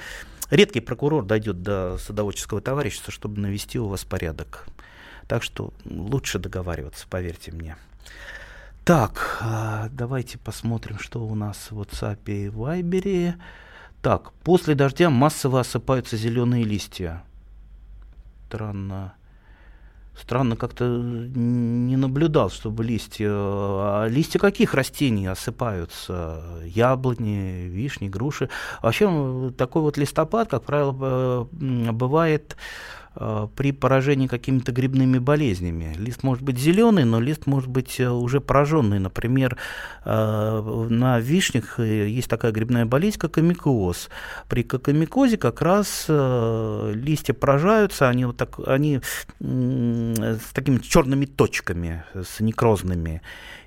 редкий 0.50 0.80
прокурор 0.80 1.24
дойдет 1.24 1.62
до 1.62 1.98
садоводческого 1.98 2.60
товарищества, 2.60 3.12
чтобы 3.12 3.40
навести 3.40 3.78
у 3.78 3.88
вас 3.88 4.04
порядок. 4.04 4.66
Так 5.26 5.42
что 5.42 5.72
лучше 5.84 6.38
договариваться, 6.38 7.06
поверьте 7.08 7.52
мне. 7.52 7.76
Так, 8.84 9.38
а, 9.40 9.88
давайте 9.90 10.38
посмотрим, 10.38 10.98
что 10.98 11.24
у 11.24 11.34
нас 11.34 11.70
в 11.70 11.80
WhatsApp 11.80 12.18
и 12.26 12.48
Viber. 12.48 13.34
Так, 14.02 14.32
после 14.42 14.74
дождя 14.74 15.10
массово 15.10 15.60
осыпаются 15.60 16.16
зеленые 16.16 16.64
листья. 16.64 17.22
Странно. 18.48 19.14
Странно, 20.14 20.56
как-то 20.56 20.84
не 20.84 21.96
наблюдал, 21.96 22.50
чтобы 22.50 22.84
листья... 22.84 23.30
А 23.30 24.06
листья 24.06 24.38
каких 24.38 24.74
растений 24.74 25.26
осыпаются? 25.26 26.42
Яблони, 26.64 27.68
вишни, 27.68 28.08
груши. 28.08 28.50
Вообще 28.82 29.52
такой 29.56 29.82
вот 29.82 29.96
листопад, 29.96 30.48
как 30.48 30.64
правило, 30.64 31.48
бывает 31.50 32.56
Э, 32.56 32.99
при 33.14 33.72
поражении 33.72 34.28
какими-то 34.28 34.72
грибными 34.72 35.18
болезнями. 35.18 35.94
Лист 35.98 36.22
может 36.22 36.42
быть 36.42 36.58
зеленый, 36.58 37.04
но 37.04 37.20
лист 37.20 37.46
может 37.46 37.68
быть 37.68 37.98
э, 37.98 38.08
уже 38.08 38.40
пораженный. 38.40 39.00
Например, 39.00 39.56
э, 40.04 40.86
на 40.88 41.18
вишнях 41.18 41.80
есть 41.80 42.28
такая 42.28 42.52
грибная 42.52 42.86
болезнь, 42.86 43.18
как 43.18 43.38
амикоз. 43.38 44.10
При 44.48 44.62
кокомикозе 44.62 45.36
как 45.38 45.60
раз 45.60 46.06
листья 46.08 47.34
поражаются, 47.34 48.08
они, 48.08 48.26
вот 48.26 48.36
так, 48.36 48.60
они 48.66 49.00
с 49.40 50.52
такими 50.52 50.78
черными 50.78 51.26
точками, 51.26 52.04
с 52.14 52.40
некрозными. 52.40 53.22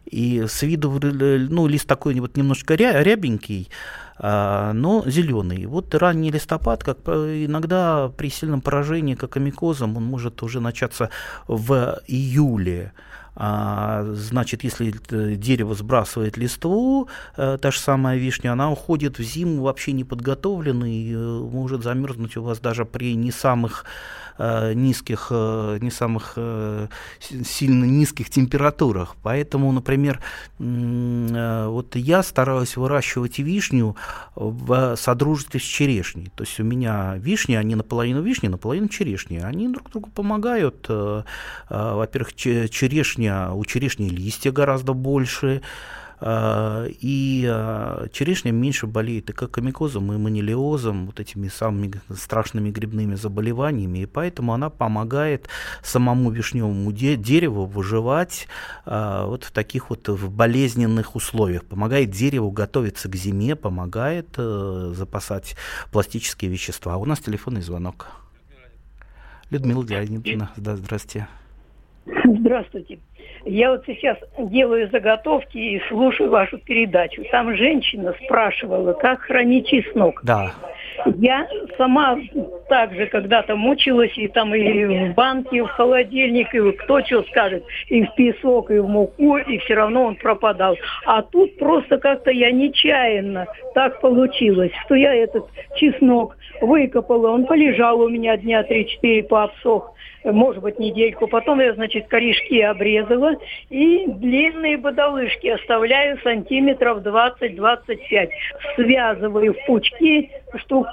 И 0.05 0.45
с 0.47 0.61
виду, 0.63 0.99
ну, 1.01 1.67
лист 1.67 1.87
такой 1.87 2.19
вот 2.19 2.37
немножко 2.37 2.75
рябенький, 2.75 3.69
но 4.19 5.03
зеленый. 5.05 5.65
Вот 5.65 5.95
ранний 5.95 6.31
листопад, 6.31 6.83
как 6.83 6.99
иногда 7.07 8.09
при 8.09 8.29
сильном 8.29 8.61
поражении 8.61 9.15
кокомикозом, 9.15 9.97
он 9.97 10.03
может 10.03 10.43
уже 10.43 10.59
начаться 10.59 11.09
в 11.47 11.99
июле. 12.07 12.93
А, 13.35 14.03
значит, 14.13 14.63
если 14.63 14.93
дерево 15.35 15.73
сбрасывает 15.73 16.37
листву, 16.37 17.07
э, 17.35 17.57
та 17.59 17.71
же 17.71 17.79
самая 17.79 18.17
вишня, 18.17 18.53
она 18.53 18.71
уходит 18.71 19.17
в 19.17 19.23
зиму 19.23 19.63
вообще 19.63 19.91
неподготовленной, 19.91 21.11
э, 21.11 21.39
может 21.51 21.83
замерзнуть 21.83 22.37
у 22.37 22.43
вас 22.43 22.59
даже 22.59 22.85
при 22.85 23.15
не 23.15 23.31
самых 23.31 23.85
низких, 24.73 25.27
э, 25.29 25.77
не 25.81 25.91
самых 25.91 26.33
э, 26.35 26.87
сильно 27.19 27.85
низких 27.85 28.29
температурах. 28.29 29.15
Поэтому, 29.23 29.71
например, 29.71 30.21
вот 30.59 31.95
я 31.95 32.23
стараюсь 32.23 32.77
выращивать 32.77 33.39
вишню 33.39 33.95
в 34.35 34.95
содружестве 34.95 35.59
с 35.59 35.63
черешней. 35.63 36.31
То 36.35 36.43
есть 36.43 36.59
у 36.59 36.63
меня 36.63 37.15
вишни, 37.17 37.55
они 37.55 37.75
наполовину 37.75 38.21
вишни, 38.21 38.47
наполовину 38.47 38.87
черешни. 38.87 39.37
Они 39.37 39.67
друг 39.67 39.91
другу 39.91 40.09
помогают. 40.09 40.87
Во-первых, 41.69 42.35
черешня, 42.35 43.51
у 43.51 43.65
черешни 43.65 44.09
листья 44.09 44.51
гораздо 44.51 44.93
больше, 44.93 45.61
и 46.25 47.45
а, 47.49 48.07
черешня 48.13 48.51
меньше 48.51 48.87
болеет 48.87 49.29
и 49.29 49.33
кокомикозом, 49.33 50.13
и 50.13 50.17
манилиозом, 50.17 51.07
вот 51.07 51.19
этими 51.19 51.49
самыми 51.49 52.01
страшными 52.15 52.69
грибными 52.69 53.15
заболеваниями, 53.15 53.99
и 53.99 54.05
поэтому 54.05 54.53
она 54.53 54.69
помогает 54.69 55.49
самому 55.83 56.31
вишневому 56.31 56.91
дереву 56.93 57.65
выживать 57.65 58.47
а, 58.85 59.25
вот 59.25 59.43
в 59.43 59.51
таких 59.51 59.89
вот 59.89 60.07
в 60.07 60.31
болезненных 60.31 61.17
условиях, 61.17 61.65
помогает 61.65 62.11
дереву 62.11 62.51
готовиться 62.51 63.09
к 63.09 63.15
зиме, 63.15 63.57
помогает 63.57 64.29
э, 64.37 64.93
запасать 64.95 65.57
пластические 65.91 66.49
вещества. 66.49 66.95
У 66.97 67.05
нас 67.05 67.19
телефонный 67.19 67.61
звонок. 67.61 68.07
Людмила 69.49 69.83
Леонидовна, 69.83 70.51
да, 70.55 70.77
здрасте. 70.77 71.27
Здравствуйте. 72.05 72.99
Я 73.45 73.71
вот 73.71 73.83
сейчас 73.85 74.17
делаю 74.37 74.89
заготовки 74.89 75.57
и 75.57 75.81
слушаю 75.89 76.29
вашу 76.29 76.57
передачу. 76.57 77.23
Там 77.31 77.55
женщина 77.55 78.13
спрашивала, 78.25 78.93
как 78.93 79.21
хранить 79.21 79.67
чеснок. 79.67 80.21
Да. 80.23 80.53
Я 81.17 81.47
сама 81.77 82.17
также 82.69 83.07
когда-то 83.07 83.55
мучилась, 83.55 84.17
и 84.17 84.27
там 84.27 84.53
и 84.55 84.85
в 84.85 85.13
банке, 85.13 85.57
и 85.57 85.61
в 85.61 85.67
холодильник, 85.67 86.53
и 86.53 86.71
кто 86.71 87.01
что 87.01 87.23
скажет, 87.23 87.63
и 87.87 88.03
в 88.03 88.15
песок, 88.15 88.71
и 88.71 88.79
в 88.79 88.87
муку, 88.87 89.37
и 89.37 89.57
все 89.59 89.75
равно 89.75 90.05
он 90.05 90.15
пропадал. 90.15 90.75
А 91.05 91.21
тут 91.21 91.57
просто 91.57 91.97
как-то 91.97 92.31
я 92.31 92.51
нечаянно 92.51 93.47
так 93.73 94.01
получилось, 94.01 94.71
что 94.85 94.95
я 94.95 95.13
этот 95.13 95.45
чеснок 95.75 96.37
выкопала, 96.61 97.29
он 97.29 97.45
полежал 97.45 97.99
у 97.99 98.09
меня 98.09 98.37
дня 98.37 98.63
3-4 98.63 99.23
пообсох. 99.23 99.93
может 100.23 100.61
быть, 100.61 100.79
недельку. 100.79 101.27
Потом 101.27 101.59
я, 101.59 101.73
значит, 101.73 102.07
корешки 102.07 102.61
обрезала 102.61 103.35
и 103.69 104.05
длинные 104.07 104.77
бодолышки 104.77 105.47
оставляю 105.47 106.17
сантиметров 106.23 106.99
20-25. 106.99 108.29
Связываю 108.75 109.53
в 109.53 109.65
пучки 109.65 110.31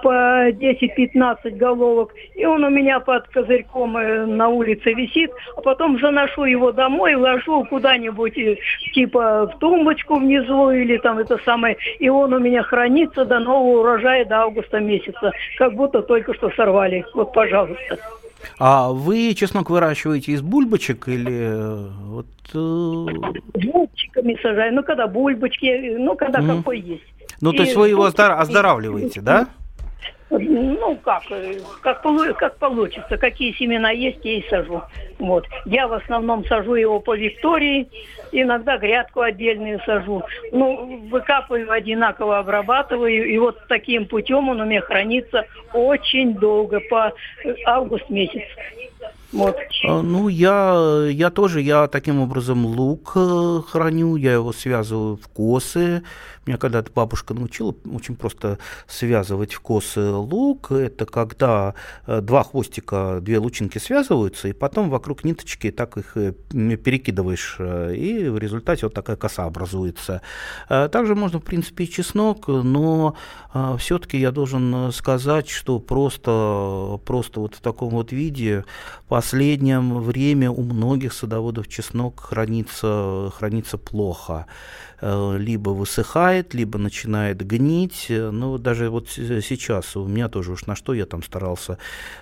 по 0.02 0.50
10-15 0.50 1.50
головок. 1.56 2.12
И 2.34 2.44
он 2.44 2.64
у 2.64 2.70
меня 2.70 3.00
под 3.00 3.28
козырьком 3.28 3.96
э, 3.96 4.26
на 4.26 4.48
улице 4.48 4.92
висит. 4.92 5.30
А 5.56 5.60
потом 5.60 5.98
заношу 6.00 6.44
его 6.44 6.72
домой, 6.72 7.14
ложу 7.14 7.64
куда-нибудь 7.64 8.36
э, 8.38 8.56
типа 8.92 9.46
в 9.46 9.58
тумбочку 9.58 10.16
внизу 10.16 10.70
или 10.70 10.96
там 10.98 11.18
это 11.18 11.38
самое. 11.44 11.76
И 11.98 12.08
он 12.08 12.32
у 12.32 12.38
меня 12.38 12.62
хранится 12.62 13.24
до 13.24 13.38
нового 13.38 13.80
урожая, 13.80 14.24
до 14.24 14.42
августа 14.42 14.80
месяца. 14.80 15.32
Как 15.58 15.74
будто 15.74 16.02
только 16.02 16.34
что 16.34 16.50
сорвали. 16.50 17.04
Вот, 17.14 17.32
пожалуйста. 17.32 17.98
А 18.58 18.90
вы 18.90 19.34
чеснок 19.34 19.68
выращиваете 19.70 20.32
из 20.32 20.42
бульбочек 20.42 21.08
или 21.08 21.38
э, 21.40 21.88
вот? 22.06 22.26
Бульбочками 23.54 24.38
сажаю. 24.42 24.74
Ну 24.74 24.82
когда 24.82 25.06
бульбочки, 25.06 25.96
ну 25.98 26.16
когда 26.16 26.40
mm. 26.40 26.56
какой 26.56 26.80
есть. 26.80 27.04
Ну, 27.40 27.52
то 27.52 27.62
есть 27.62 27.74
вы 27.74 27.88
его 27.88 28.04
оздоравливаете, 28.04 29.20
да? 29.20 29.48
Ну, 30.30 30.96
как, 31.02 31.24
как, 31.82 32.02
как 32.38 32.56
получится. 32.58 33.18
Какие 33.18 33.52
семена 33.52 33.90
есть, 33.90 34.24
я 34.24 34.38
и 34.38 34.48
сажу. 34.48 34.82
Вот. 35.18 35.46
Я 35.64 35.88
в 35.88 35.92
основном 35.92 36.44
сажу 36.46 36.74
его 36.74 37.00
по 37.00 37.16
Виктории, 37.16 37.88
иногда 38.30 38.78
грядку 38.78 39.22
отдельную 39.22 39.80
сажу. 39.84 40.22
Ну, 40.52 41.08
выкапываю 41.08 41.70
одинаково, 41.70 42.38
обрабатываю, 42.38 43.28
и 43.28 43.38
вот 43.38 43.58
таким 43.68 44.06
путем 44.06 44.48
он 44.48 44.60
у 44.60 44.64
меня 44.64 44.80
хранится 44.80 45.46
очень 45.72 46.34
долго, 46.34 46.80
по 46.88 47.12
август 47.66 48.08
месяц. 48.08 48.44
Вот. 49.32 49.56
А, 49.84 50.02
ну, 50.02 50.28
я, 50.28 51.06
я 51.08 51.30
тоже, 51.30 51.60
я 51.60 51.86
таким 51.86 52.20
образом 52.20 52.66
лук 52.66 53.12
э, 53.14 53.60
храню, 53.68 54.16
я 54.16 54.34
его 54.34 54.52
связываю 54.52 55.16
в 55.16 55.28
косы. 55.28 56.02
Меня 56.46 56.58
когда-то 56.58 56.90
бабушка 56.92 57.32
научила 57.34 57.74
очень 57.92 58.16
просто 58.16 58.58
связывать 58.88 59.52
в 59.52 59.60
косы 59.60 60.00
лук. 60.00 60.72
Это 60.72 61.06
когда 61.06 61.74
э, 62.06 62.20
два 62.20 62.42
хвостика, 62.42 63.18
две 63.20 63.38
лучинки 63.38 63.78
связываются, 63.78 64.48
и 64.48 64.52
потом 64.52 64.90
вокруг 64.90 65.22
ниточки 65.22 65.70
так 65.70 65.96
их 65.96 66.16
э, 66.16 66.32
перекидываешь, 66.52 67.58
и 67.60 68.28
в 68.28 68.38
результате 68.38 68.86
вот 68.86 68.94
такая 68.94 69.16
коса 69.16 69.44
образуется. 69.44 70.22
Также 70.68 71.14
можно, 71.14 71.38
в 71.38 71.44
принципе, 71.44 71.84
и 71.84 71.90
чеснок, 71.90 72.48
но 72.48 73.14
все-таки 73.78 74.18
я 74.18 74.30
должен 74.30 74.92
сказать, 74.92 75.48
что 75.48 75.78
просто, 75.78 77.00
просто 77.04 77.40
вот 77.40 77.54
в 77.54 77.60
таком 77.60 77.90
вот 77.90 78.12
виде 78.12 78.64
последнее 79.20 79.80
время 79.80 80.50
у 80.50 80.62
многих 80.62 81.12
садоводов 81.12 81.68
чеснок 81.68 82.20
хранится, 82.20 83.30
хранится 83.36 83.76
плохо. 83.76 84.46
Э, 85.02 85.36
либо 85.38 85.70
высыхает, 85.70 86.54
либо 86.54 86.78
начинает 86.78 87.46
гнить. 87.46 88.06
Ну, 88.08 88.58
даже 88.58 88.90
вот 88.90 89.08
сейчас 89.10 89.96
у 89.96 90.06
меня 90.06 90.28
тоже 90.28 90.52
уж 90.52 90.66
на 90.66 90.74
что 90.74 90.94
я 90.94 91.06
там 91.06 91.22
старался. 91.22 91.76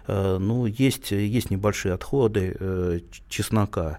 Э, 0.06 0.38
ну, 0.40 0.66
есть, 0.66 1.10
есть 1.10 1.50
небольшие 1.50 1.94
отходы 1.94 2.56
э, 2.58 3.00
чеснока. 3.28 3.98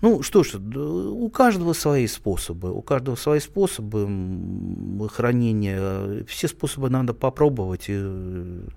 Ну 0.00 0.22
что 0.22 0.44
ж, 0.44 0.54
у 0.54 1.28
каждого 1.28 1.72
свои 1.72 2.06
способы, 2.06 2.72
у 2.72 2.82
каждого 2.82 3.16
свои 3.16 3.40
способы 3.40 5.08
хранения. 5.08 6.24
Все 6.26 6.46
способы 6.46 6.88
надо 6.88 7.14
попробовать, 7.14 7.86
и, 7.88 7.98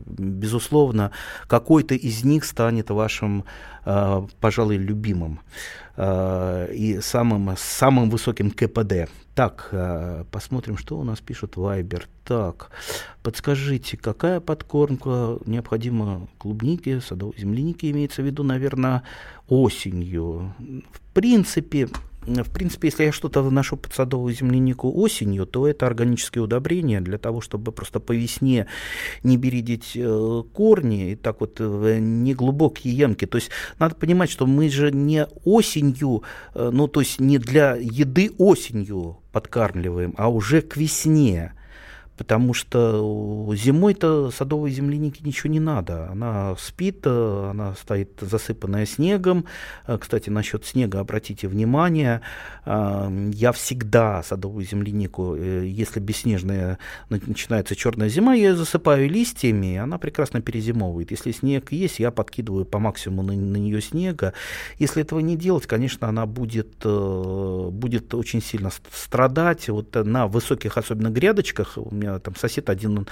безусловно, 0.08 1.12
какой-то 1.48 1.94
из 1.94 2.24
них 2.24 2.44
станет 2.44 2.90
вашим, 2.90 3.41
а, 3.86 4.26
пожалуй, 4.40 4.78
любимым 4.78 5.40
а, 5.96 6.68
и 6.68 7.00
самым, 7.02 7.56
самым 7.58 8.10
высоким 8.10 8.52
КПД. 8.52 9.10
Так, 9.36 9.70
а, 9.72 10.24
посмотрим, 10.32 10.78
что 10.78 11.00
у 11.00 11.04
нас 11.04 11.20
пишет 11.20 11.58
Вайбер. 11.58 12.08
Так, 12.24 12.70
подскажите, 13.24 13.98
какая 13.98 14.40
подкормка 14.40 15.38
необходима 15.46 16.28
клубнике, 16.38 17.02
садовой 17.02 17.36
землянике, 17.38 17.92
имеется 17.92 18.22
в 18.22 18.26
виду, 18.26 18.44
наверное, 18.44 19.04
осенью? 19.48 20.54
В 20.92 21.14
принципе, 21.14 21.90
в 22.26 22.52
принципе, 22.52 22.90
если 22.90 23.06
я 23.06 23.12
что-то 23.12 23.42
вношу 23.42 23.78
под 23.78 23.94
садовую 23.94 24.34
землянику 24.34 24.92
осенью, 24.92 25.46
то 25.46 25.68
это 25.68 25.88
органические 25.88 26.44
удобрения 26.44 27.02
для 27.02 27.18
того, 27.18 27.42
чтобы 27.42 27.72
просто 27.72 28.00
по 28.00 28.12
весне 28.12 28.68
не 29.24 29.38
бередить 29.38 29.94
э, 29.96 30.44
корни 30.54 31.12
и 31.12 31.16
так 31.16 31.42
вот 31.42 31.60
в 31.60 32.00
неглубокие 32.00 32.94
ямки. 32.94 33.26
То 33.26 33.38
есть 33.38 33.50
надо 33.80 33.96
понимать, 33.96 34.30
что 34.30 34.46
мы 34.46 34.70
же 34.70 34.92
не 34.92 35.26
осенью, 35.46 36.24
э, 36.54 36.70
ну 36.72 36.88
то 36.88 37.00
есть 37.00 37.20
не 37.20 37.40
для 37.40 37.76
еды 37.76 38.32
осенью 38.38 39.18
подкармливаем, 39.32 40.14
а 40.18 40.30
уже 40.30 40.62
к 40.62 40.78
весне 40.78 41.54
потому 42.22 42.54
что 42.54 43.52
зимой-то 43.56 44.30
садовой 44.30 44.70
земляники 44.70 45.24
ничего 45.24 45.52
не 45.52 45.60
надо. 45.60 46.08
Она 46.12 46.56
спит, 46.60 47.00
э, 47.06 47.48
она 47.50 47.74
стоит 47.74 48.12
засыпанная 48.22 48.86
снегом. 48.86 49.46
Э, 49.88 49.98
кстати, 49.98 50.30
насчет 50.30 50.64
снега 50.64 51.00
обратите 51.00 51.48
внимание, 51.48 52.22
э, 52.66 53.32
я 53.34 53.52
всегда 53.52 54.22
садовую 54.22 54.64
землянику, 54.68 55.36
если 55.36 56.00
бесснежная 56.00 56.78
начинается 57.10 57.76
черная 57.76 58.08
зима, 58.08 58.36
я 58.36 58.50
ее 58.50 58.56
засыпаю 58.56 59.10
листьями, 59.10 59.78
она 59.78 59.98
прекрасно 59.98 60.42
перезимовывает. 60.42 61.10
Если 61.10 61.32
снег 61.32 61.72
есть, 61.72 61.98
я 61.98 62.12
подкидываю 62.12 62.66
по 62.66 62.78
максимуму 62.78 63.24
на, 63.24 63.34
на 63.34 63.58
нее 63.58 63.82
снега. 63.82 64.34
Если 64.78 65.02
этого 65.02 65.22
не 65.22 65.36
делать, 65.36 65.66
конечно, 65.66 66.08
она 66.08 66.28
будет, 66.28 66.86
будет 66.86 68.14
очень 68.14 68.44
сильно 68.44 68.70
страдать. 68.92 69.70
Вот 69.70 69.96
на 69.96 70.28
высоких, 70.28 70.78
особенно 70.78 71.10
грядочках, 71.10 71.80
у 71.80 71.90
меня 71.96 72.11
там 72.20 72.36
сосед 72.36 72.70
один 72.70 73.00
он 73.00 73.08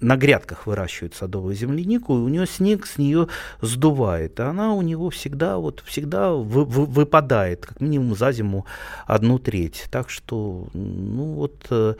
на 0.00 0.16
грядках 0.16 0.66
выращивает 0.66 1.14
садовую 1.14 1.54
землянику, 1.54 2.16
и 2.16 2.20
у 2.20 2.28
него 2.28 2.46
снег 2.46 2.86
с 2.86 2.98
нее 2.98 3.28
сдувает, 3.60 4.38
а 4.40 4.50
она 4.50 4.74
у 4.74 4.82
него 4.82 5.10
всегда 5.10 5.58
вот 5.58 5.82
всегда 5.86 6.32
вы, 6.32 6.64
вы, 6.64 6.86
выпадает, 6.86 7.66
как 7.66 7.80
минимум 7.80 8.16
за 8.16 8.32
зиму 8.32 8.66
одну 9.06 9.38
треть. 9.38 9.84
Так 9.90 10.10
что, 10.10 10.68
ну 10.74 11.24
вот, 11.34 11.66
э, 11.70 11.94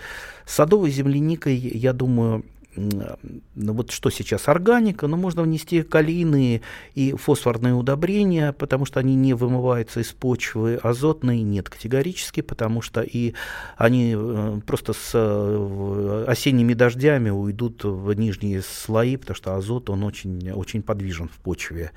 садовой 0.46 0.90
земляникой, 0.90 1.56
я 1.56 1.92
думаю, 1.92 2.44
ну 2.74 3.72
вот 3.72 3.90
что 3.90 4.10
сейчас 4.10 4.48
органика, 4.48 5.06
но 5.06 5.16
можно 5.16 5.42
внести 5.42 5.82
калийные 5.82 6.62
и 6.94 7.12
фосфорные 7.12 7.74
удобрения, 7.74 8.52
потому 8.52 8.86
что 8.86 9.00
они 9.00 9.14
не 9.14 9.34
вымываются 9.34 10.00
из 10.00 10.12
почвы, 10.12 10.78
азотные 10.82 11.42
нет 11.42 11.68
категорически, 11.68 12.40
потому 12.40 12.80
что 12.80 13.02
и 13.02 13.34
они 13.76 14.14
э, 14.16 14.60
просто 14.66 14.92
с 14.94 15.10
э, 15.14 16.24
осенними 16.26 16.74
дождями 16.74 17.30
уйдут 17.30 17.84
в 17.84 18.12
нижние 18.14 18.62
слои, 18.62 19.16
потому 19.16 19.36
что 19.36 19.56
азот, 19.56 19.90
он 19.90 20.04
очень, 20.04 20.50
очень 20.52 20.82
подвижен 20.82 21.28
в 21.28 21.38
почве. 21.38 21.92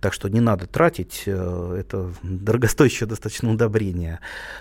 Так 0.00 0.12
что 0.12 0.28
не 0.28 0.40
надо 0.40 0.66
тратить, 0.66 1.22
э, 1.26 1.76
это 1.78 2.12
дорогостоящее 2.22 3.06
достаточно 3.06 3.50
удобрение. 3.50 4.20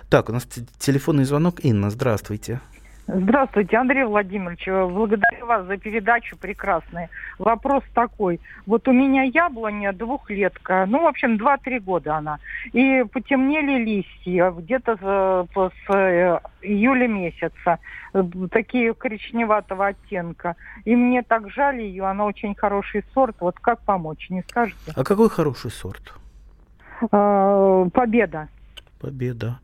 Так, 0.09 0.29
у 0.29 0.33
нас 0.33 0.47
телефонный 0.79 1.25
звонок. 1.25 1.65
Инна, 1.65 1.89
здравствуйте. 1.89 2.61
Здравствуйте, 3.07 3.77
Андрей 3.77 4.03
Владимирович. 4.03 4.65
Благодарю 4.65 5.45
вас 5.45 5.65
за 5.65 5.77
передачу 5.77 6.37
прекрасная. 6.37 7.09
Вопрос 7.39 7.83
такой. 7.93 8.41
Вот 8.65 8.85
у 8.89 8.91
меня 8.91 9.23
яблоня 9.23 9.93
двухлетка, 9.93 10.85
ну, 10.87 11.03
в 11.03 11.07
общем, 11.07 11.37
два-три 11.37 11.79
года 11.79 12.17
она. 12.17 12.39
И 12.73 13.05
потемнели 13.13 13.81
листья 13.81 14.51
где-то 14.51 14.97
с, 14.97 15.47
с 15.55 15.95
э, 15.95 16.39
июля 16.61 17.07
месяца. 17.07 17.79
Такие 18.51 18.93
коричневатого 18.93 19.87
оттенка. 19.87 20.57
И 20.83 20.93
мне 20.93 21.23
так 21.23 21.49
жаль 21.49 21.79
ее, 21.79 22.03
она 22.03 22.25
очень 22.25 22.55
хороший 22.55 23.05
сорт. 23.13 23.37
Вот 23.39 23.57
как 23.59 23.79
помочь, 23.83 24.29
не 24.29 24.41
скажете? 24.41 24.91
А 24.93 25.03
какой 25.05 25.29
хороший 25.29 25.71
сорт? 25.71 26.13
Победа. 27.09 28.49
Победа. 28.99 29.59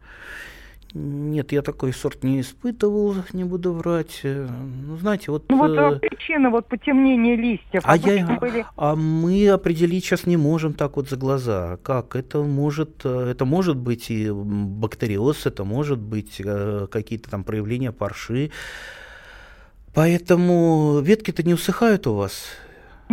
Нет, 0.96 1.52
я 1.52 1.64
такой 1.64 1.92
сорт 1.92 2.24
не 2.24 2.42
испытывал, 2.42 3.16
не 3.34 3.44
буду 3.44 3.74
врать. 3.74 4.20
Э, 4.22 4.48
ну, 4.48 4.96
знаете, 4.98 5.32
вот... 5.32 5.50
Ну, 5.50 5.58
вот 5.58 5.72
э... 5.72 6.00
причина 6.00 6.52
вот 6.52 6.68
потемнения 6.68 7.36
листьев. 7.36 7.82
А, 7.84 7.98
я... 7.98 8.38
были... 8.40 8.64
а 8.76 8.96
мы 8.96 9.50
определить 9.50 10.06
сейчас 10.06 10.28
не 10.28 10.38
можем 10.38 10.76
так 10.76 10.96
вот 10.98 11.10
за 11.10 11.18
глаза. 11.18 11.78
Как? 11.82 12.16
Это 12.16 12.44
может, 12.44 13.02
э, 13.06 13.32
это 13.32 13.44
может 13.46 13.76
быть 13.76 14.12
и 14.12 14.30
бактериоз, 14.32 15.48
это 15.48 15.64
может 15.64 15.98
быть 15.98 16.40
э, 16.40 16.88
какие-то 16.92 17.28
там 17.32 17.44
проявления 17.44 17.92
парши. 17.92 18.52
Поэтому 19.96 21.00
ветки-то 21.02 21.42
не 21.42 21.56
усыхают 21.56 22.06
у 22.06 22.14
вас? 22.14 22.46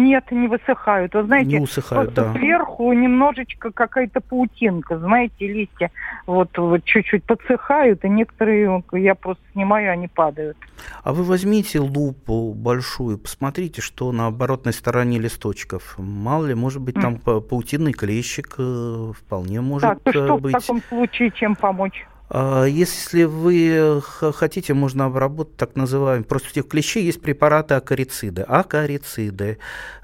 Нет, 0.00 0.30
не 0.30 0.48
высыхают. 0.48 1.14
Вы 1.14 1.24
знаете, 1.24 1.50
не 1.50 1.60
усыхают, 1.60 2.14
да. 2.14 2.32
сверху 2.32 2.92
немножечко 2.92 3.70
какая-то 3.70 4.20
паутинка, 4.20 4.98
знаете, 4.98 5.46
листья 5.46 5.90
вот, 6.26 6.56
вот 6.56 6.84
чуть-чуть 6.84 7.24
подсыхают, 7.24 8.04
и 8.04 8.08
некоторые 8.08 8.82
я 8.92 9.14
просто 9.14 9.42
снимаю, 9.52 9.92
они 9.92 10.08
падают. 10.08 10.56
А 11.02 11.12
вы 11.12 11.24
возьмите 11.24 11.80
лупу 11.80 12.54
большую, 12.54 13.18
посмотрите, 13.18 13.82
что 13.82 14.10
на 14.12 14.28
оборотной 14.28 14.72
стороне 14.72 15.18
листочков. 15.18 15.96
Мало 15.98 16.46
ли, 16.46 16.54
может 16.54 16.80
быть, 16.80 16.94
там 16.94 17.16
mm. 17.16 17.42
паутинный 17.42 17.92
клещик 17.92 18.54
э, 18.58 19.12
вполне 19.16 19.60
может 19.60 19.88
так, 19.88 20.02
то 20.02 20.12
что 20.12 20.38
быть. 20.38 20.54
в 20.54 20.60
таком 20.60 20.80
случае 20.88 21.30
чем 21.30 21.56
помочь? 21.56 22.06
А, 22.32 22.64
если 22.64 23.24
вы 23.24 24.00
хотите, 24.34 24.72
можно 24.72 25.06
обработать 25.06 25.56
так 25.56 25.74
называемые, 25.74 26.24
этих 26.50 26.68
клещей 26.68 27.04
есть 27.04 27.20
препараты 27.20 27.74
акарициды. 27.74 28.42
Акарициды. 28.42 29.58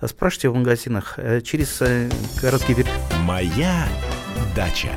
Спрашивайте 0.05 0.49
в 0.49 0.55
магазинах 0.57 1.15
э, 1.19 1.41
через 1.41 1.81
э, 1.81 2.11
короткий 2.41 2.75
период. 2.75 2.91
Моя 3.23 3.87
дача. 4.57 4.91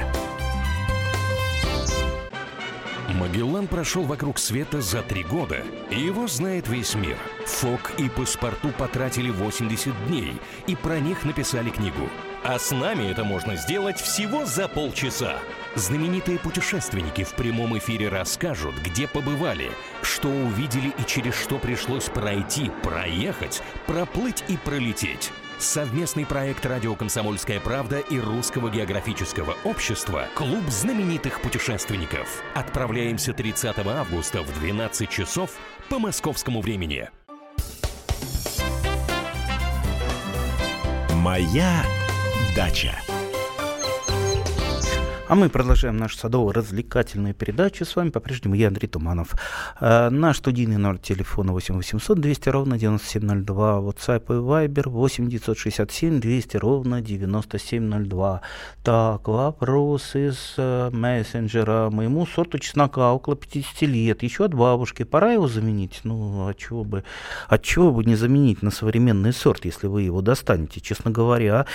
Магеллан 3.13 3.67
прошел 3.67 4.03
вокруг 4.03 4.39
света 4.39 4.82
за 4.82 5.01
три 5.01 5.23
года, 5.23 5.57
его 5.91 6.27
знает 6.27 6.67
весь 6.69 6.95
мир. 6.95 7.17
Фок 7.45 7.91
и 7.97 8.07
паспорту 8.07 8.69
потратили 8.69 9.30
80 9.30 9.93
дней, 10.07 10.34
и 10.67 10.75
про 10.75 10.99
них 10.99 11.25
написали 11.25 11.69
книгу. 11.69 12.09
А 12.43 12.57
с 12.57 12.71
нами 12.71 13.11
это 13.11 13.23
можно 13.23 13.55
сделать 13.57 13.99
всего 13.99 14.45
за 14.45 14.67
полчаса. 14.67 15.36
Знаменитые 15.76 16.39
путешественники 16.39 17.24
в 17.24 17.34
прямом 17.34 17.78
эфире 17.78 18.09
расскажут, 18.09 18.76
где 18.84 19.07
побывали, 19.07 19.72
что 20.01 20.28
увидели 20.28 20.89
и 20.97 21.05
через 21.05 21.36
что 21.36 21.59
пришлось 21.59 22.05
пройти, 22.05 22.72
проехать, 22.82 23.61
проплыть 23.86 24.43
и 24.47 24.57
пролететь. 24.57 25.32
Совместный 25.59 26.26
проект 26.26 26.65
«Радио 26.65 26.95
Комсомольская 26.95 27.59
правда» 27.59 27.99
и 27.99 28.17
Русского 28.17 28.70
географического 28.70 29.55
общества 29.65 30.26
«Клуб 30.34 30.63
знаменитых 30.70 31.41
путешественников». 31.41 32.41
Отправляемся 32.55 33.34
30 33.34 33.78
августа 33.80 34.41
в 34.41 34.59
12 34.59 35.09
часов 35.09 35.51
по 35.89 35.99
московскому 35.99 36.61
времени. 36.61 37.09
«Моя 41.13 41.84
дача». 42.55 42.97
А 45.30 45.36
мы 45.36 45.47
продолжаем 45.47 45.97
нашу 45.97 46.17
садово-развлекательную 46.17 47.36
передачу. 47.36 47.86
С 47.86 47.95
вами 47.95 48.09
по-прежнему 48.09 48.55
я, 48.55 48.69
Андрей 48.69 48.88
Туманов. 48.88 49.36
Э, 49.80 50.09
наш 50.09 50.38
студийный 50.38 50.77
номер 50.77 50.97
телефона 50.97 51.51
8 51.53 51.75
800 51.75 52.19
200 52.19 52.49
ровно 52.49 52.80
9702. 52.80 53.77
WhatsApp 53.77 54.23
и 54.25 54.67
Viber 54.67 54.89
8 54.89 55.30
967 55.30 56.19
200 56.19 56.57
ровно 56.57 57.01
9702. 57.01 58.41
Так, 58.84 59.27
вопрос 59.27 60.15
из 60.15 60.55
э, 60.57 60.89
мессенджера. 60.91 61.91
Моему 61.91 62.25
сорту 62.25 62.57
чеснока 62.57 63.13
около 63.13 63.36
50 63.36 63.84
лет. 63.84 64.23
Еще 64.23 64.45
от 64.45 64.55
бабушки. 64.55 65.03
Пора 65.03 65.34
его 65.34 65.47
заменить? 65.47 66.01
Ну, 66.05 66.47
от 66.47 66.57
чего 66.57 66.84
бы, 66.84 67.03
от 67.47 67.61
чего 67.61 67.91
бы 67.91 68.03
не 68.03 68.15
заменить 68.15 68.63
на 68.63 68.71
современный 68.71 69.34
сорт, 69.34 69.63
если 69.65 69.86
вы 69.86 70.01
его 70.01 70.21
достанете? 70.21 70.82
Честно 70.82 71.11
говоря, 71.11 71.67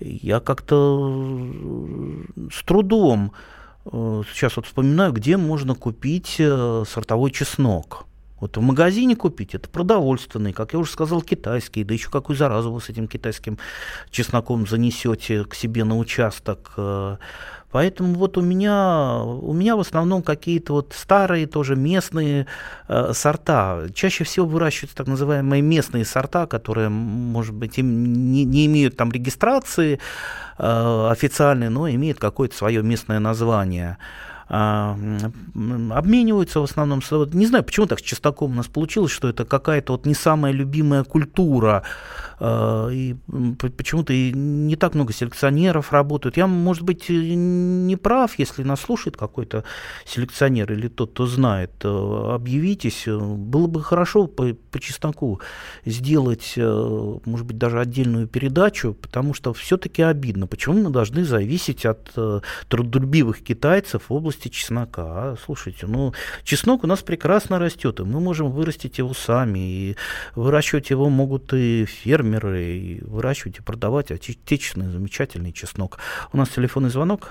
я 0.00 0.40
как-то 0.40 1.54
с 2.50 2.64
трудом 2.64 2.95
трудом 2.96 3.32
э, 3.84 4.22
сейчас 4.32 4.56
вот 4.56 4.66
вспоминаю, 4.66 5.12
где 5.12 5.36
можно 5.36 5.74
купить 5.74 6.36
э, 6.38 6.84
сортовой 6.88 7.30
чеснок. 7.30 8.06
Вот 8.40 8.56
в 8.56 8.60
магазине 8.60 9.16
купить, 9.16 9.54
это 9.54 9.68
продовольственный, 9.68 10.52
как 10.52 10.74
я 10.74 10.78
уже 10.78 10.90
сказал, 10.90 11.22
китайский, 11.22 11.84
да 11.84 11.94
еще 11.94 12.10
какую 12.10 12.36
заразу 12.36 12.70
вы 12.70 12.80
с 12.80 12.90
этим 12.90 13.08
китайским 13.08 13.58
чесноком 14.10 14.66
занесете 14.66 15.44
к 15.44 15.54
себе 15.54 15.84
на 15.84 15.96
участок. 15.96 16.72
Поэтому 17.70 18.14
вот 18.14 18.38
у 18.38 18.42
меня, 18.42 19.20
у 19.22 19.52
меня 19.52 19.76
в 19.76 19.80
основном 19.80 20.22
какие-то 20.22 20.72
вот 20.74 20.94
старые 20.96 21.46
тоже 21.46 21.76
местные 21.76 22.46
э, 22.88 23.12
сорта. 23.12 23.86
Чаще 23.94 24.24
всего 24.24 24.46
выращиваются 24.46 24.96
так 24.96 25.06
называемые 25.06 25.62
местные 25.62 26.04
сорта, 26.04 26.46
которые, 26.46 26.88
может 26.88 27.54
быть, 27.54 27.78
им 27.78 28.30
не, 28.32 28.44
не 28.44 28.66
имеют 28.66 28.96
там 28.96 29.10
регистрации 29.10 29.98
э, 30.58 31.08
официальной, 31.10 31.68
но 31.68 31.88
имеют 31.88 32.18
какое-то 32.18 32.56
свое 32.56 32.82
местное 32.82 33.18
название. 33.18 33.98
А, 34.48 34.96
обмениваются 35.90 36.60
в 36.60 36.64
основном. 36.64 37.00
Не 37.32 37.46
знаю, 37.46 37.64
почему 37.64 37.86
так 37.86 37.98
с 37.98 38.02
частоком 38.02 38.52
у 38.52 38.54
нас 38.54 38.66
получилось, 38.66 39.10
что 39.10 39.28
это 39.28 39.44
какая-то 39.44 39.94
вот 39.94 40.06
не 40.06 40.14
самая 40.14 40.52
любимая 40.52 41.02
культура. 41.02 41.82
А, 42.38 42.88
и 42.88 43.16
почему-то 43.76 44.12
не 44.12 44.76
так 44.76 44.94
много 44.94 45.12
селекционеров 45.12 45.92
работают. 45.92 46.36
Я, 46.36 46.46
может 46.46 46.84
быть, 46.84 47.08
не 47.08 47.96
прав, 47.96 48.38
если 48.38 48.62
нас 48.62 48.80
слушает 48.80 49.16
какой-то 49.16 49.64
селекционер 50.04 50.72
или 50.72 50.88
тот, 50.88 51.10
кто 51.10 51.26
знает, 51.26 51.72
объявитесь. 51.84 53.04
Было 53.06 53.66
бы 53.66 53.82
хорошо 53.82 54.26
по, 54.26 54.54
по 54.70 54.78
чесноку 54.78 55.40
сделать, 55.84 56.54
э, 56.56 57.18
может 57.24 57.46
быть, 57.46 57.58
даже 57.58 57.80
отдельную 57.80 58.28
передачу, 58.28 58.94
потому 58.94 59.34
что 59.34 59.52
все-таки 59.54 60.02
обидно. 60.02 60.46
Почему 60.46 60.82
мы 60.82 60.90
должны 60.90 61.24
зависеть 61.24 61.84
от 61.86 62.12
э, 62.16 62.40
трудолюбивых 62.68 63.42
китайцев 63.42 64.02
в 64.08 64.12
области 64.12 64.35
области 64.36 64.48
чеснока. 64.48 65.34
Слушайте, 65.44 65.86
ну, 65.86 66.12
чеснок 66.44 66.84
у 66.84 66.86
нас 66.86 67.02
прекрасно 67.02 67.58
растет, 67.58 68.00
и 68.00 68.02
мы 68.02 68.20
можем 68.20 68.50
вырастить 68.50 68.98
его 68.98 69.14
сами, 69.14 69.58
и 69.58 69.96
выращивать 70.34 70.90
его 70.90 71.08
могут 71.08 71.52
и 71.52 71.86
фермеры, 71.86 72.62
и 72.62 73.04
выращивать 73.04 73.58
и 73.58 73.62
продавать 73.62 74.10
отечественный 74.10 74.90
замечательный 74.90 75.52
чеснок. 75.52 75.98
У 76.32 76.36
нас 76.36 76.48
телефонный 76.50 76.90
звонок. 76.90 77.30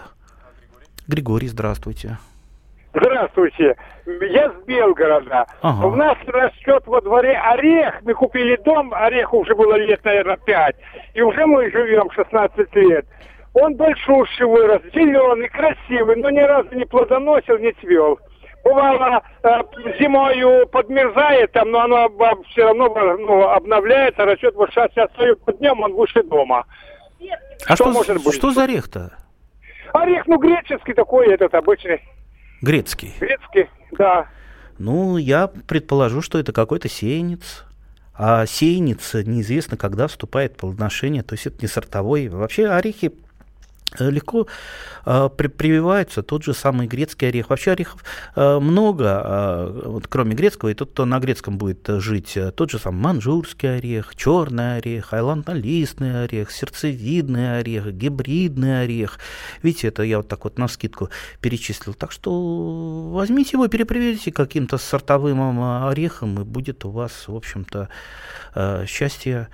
Григорий, 1.07 1.47
здравствуйте. 1.47 2.17
Здравствуйте. 2.93 3.75
Я 4.05 4.49
с 4.49 4.65
Белгорода. 4.65 5.45
Ага. 5.61 5.85
У 5.85 5.95
нас 5.95 6.17
растет 6.25 6.83
во 6.87 7.01
дворе 7.01 7.37
орех. 7.37 7.95
Мы 8.03 8.13
купили 8.13 8.55
дом, 8.63 8.93
орех 8.93 9.33
уже 9.33 9.53
было 9.53 9.75
лет, 9.75 10.03
наверное, 10.05 10.37
5. 10.37 10.75
И 11.13 11.21
уже 11.21 11.45
мы 11.45 11.69
живем 11.71 12.09
16 12.11 12.75
лет. 12.75 13.05
Он 13.55 13.73
большущий 13.75 14.43
вырос, 14.43 14.81
зеленый, 14.93 15.47
красивый, 15.47 16.17
но 16.17 16.29
ни 16.29 16.41
разу 16.41 16.75
не 16.75 16.83
плодоносил, 16.83 17.57
не 17.57 17.71
цвел. 17.79 18.19
Бывало, 18.65 19.23
э, 19.43 19.47
зимою 19.97 20.67
подмерзает 20.67 21.53
там, 21.53 21.71
но 21.71 21.83
оно 21.83 22.09
все 22.49 22.65
равно 22.65 22.89
ну, 23.17 23.47
обновляется, 23.47 24.25
растет. 24.25 24.55
Вот 24.55 24.71
сейчас 24.71 24.91
я 24.97 25.07
стою 25.07 25.37
под 25.37 25.59
днем, 25.59 25.79
он 25.79 25.93
выше 25.93 26.21
дома. 26.23 26.65
А 27.65 27.75
что, 27.75 27.85
что 27.85 27.93
может 27.93 28.23
быть? 28.25 28.35
Что 28.35 28.51
за 28.51 28.63
орех-то? 28.63 29.13
Орех, 29.93 30.27
ну, 30.27 30.37
греческий 30.37 30.93
такой, 30.93 31.33
этот 31.33 31.53
обычный. 31.53 32.01
Грецкий? 32.61 33.13
Грецкий, 33.21 33.69
да. 33.91 34.27
Ну, 34.79 35.15
я 35.15 35.47
предположу, 35.47 36.21
что 36.21 36.39
это 36.39 36.51
какой-то 36.51 36.89
сеянец. 36.89 37.63
А 38.17 38.45
сеянец 38.45 39.13
неизвестно, 39.13 39.77
когда 39.77 40.07
вступает 40.07 40.53
в 40.53 40.57
плодоношение, 40.57 41.23
то 41.23 41.35
есть 41.35 41.47
это 41.47 41.57
не 41.61 41.67
сортовой. 41.67 42.27
Вообще 42.27 42.67
орехи 42.67 43.13
легко 43.99 44.47
э, 45.05 45.29
при, 45.35 45.47
прививается 45.47 46.23
тот 46.23 46.43
же 46.43 46.53
самый 46.53 46.87
грецкий 46.87 47.27
орех. 47.27 47.49
Вообще 47.49 47.71
орехов 47.71 48.03
э, 48.35 48.59
много, 48.59 49.21
э, 49.23 49.81
вот, 49.85 50.07
кроме 50.07 50.35
грецкого, 50.35 50.69
и 50.69 50.73
тот, 50.73 50.91
кто 50.91 51.05
на 51.05 51.19
грецком 51.19 51.57
будет 51.57 51.87
жить, 51.87 52.35
э, 52.37 52.51
тот 52.51 52.71
же 52.71 52.79
самый 52.79 53.01
манжурский 53.01 53.77
орех, 53.77 54.15
черный 54.15 54.77
орех, 54.77 55.13
айланднолистный 55.13 56.23
орех, 56.23 56.51
сердцевидный 56.51 57.59
орех, 57.59 57.91
гибридный 57.93 58.83
орех. 58.83 59.19
Видите, 59.61 59.87
это 59.87 60.03
я 60.03 60.17
вот 60.17 60.27
так 60.27 60.43
вот 60.43 60.57
на 60.57 60.67
скидку 60.67 61.09
перечислил. 61.41 61.93
Так 61.93 62.11
что 62.11 63.11
возьмите 63.11 63.51
его, 63.53 63.67
переприведите 63.67 64.31
каким-то 64.31 64.77
сортовым 64.77 65.59
э, 65.59 65.89
орехом, 65.89 66.41
и 66.41 66.43
будет 66.43 66.85
у 66.85 66.89
вас, 66.89 67.27
в 67.27 67.35
общем-то, 67.35 67.89
э, 68.55 68.85
счастье 68.87 69.47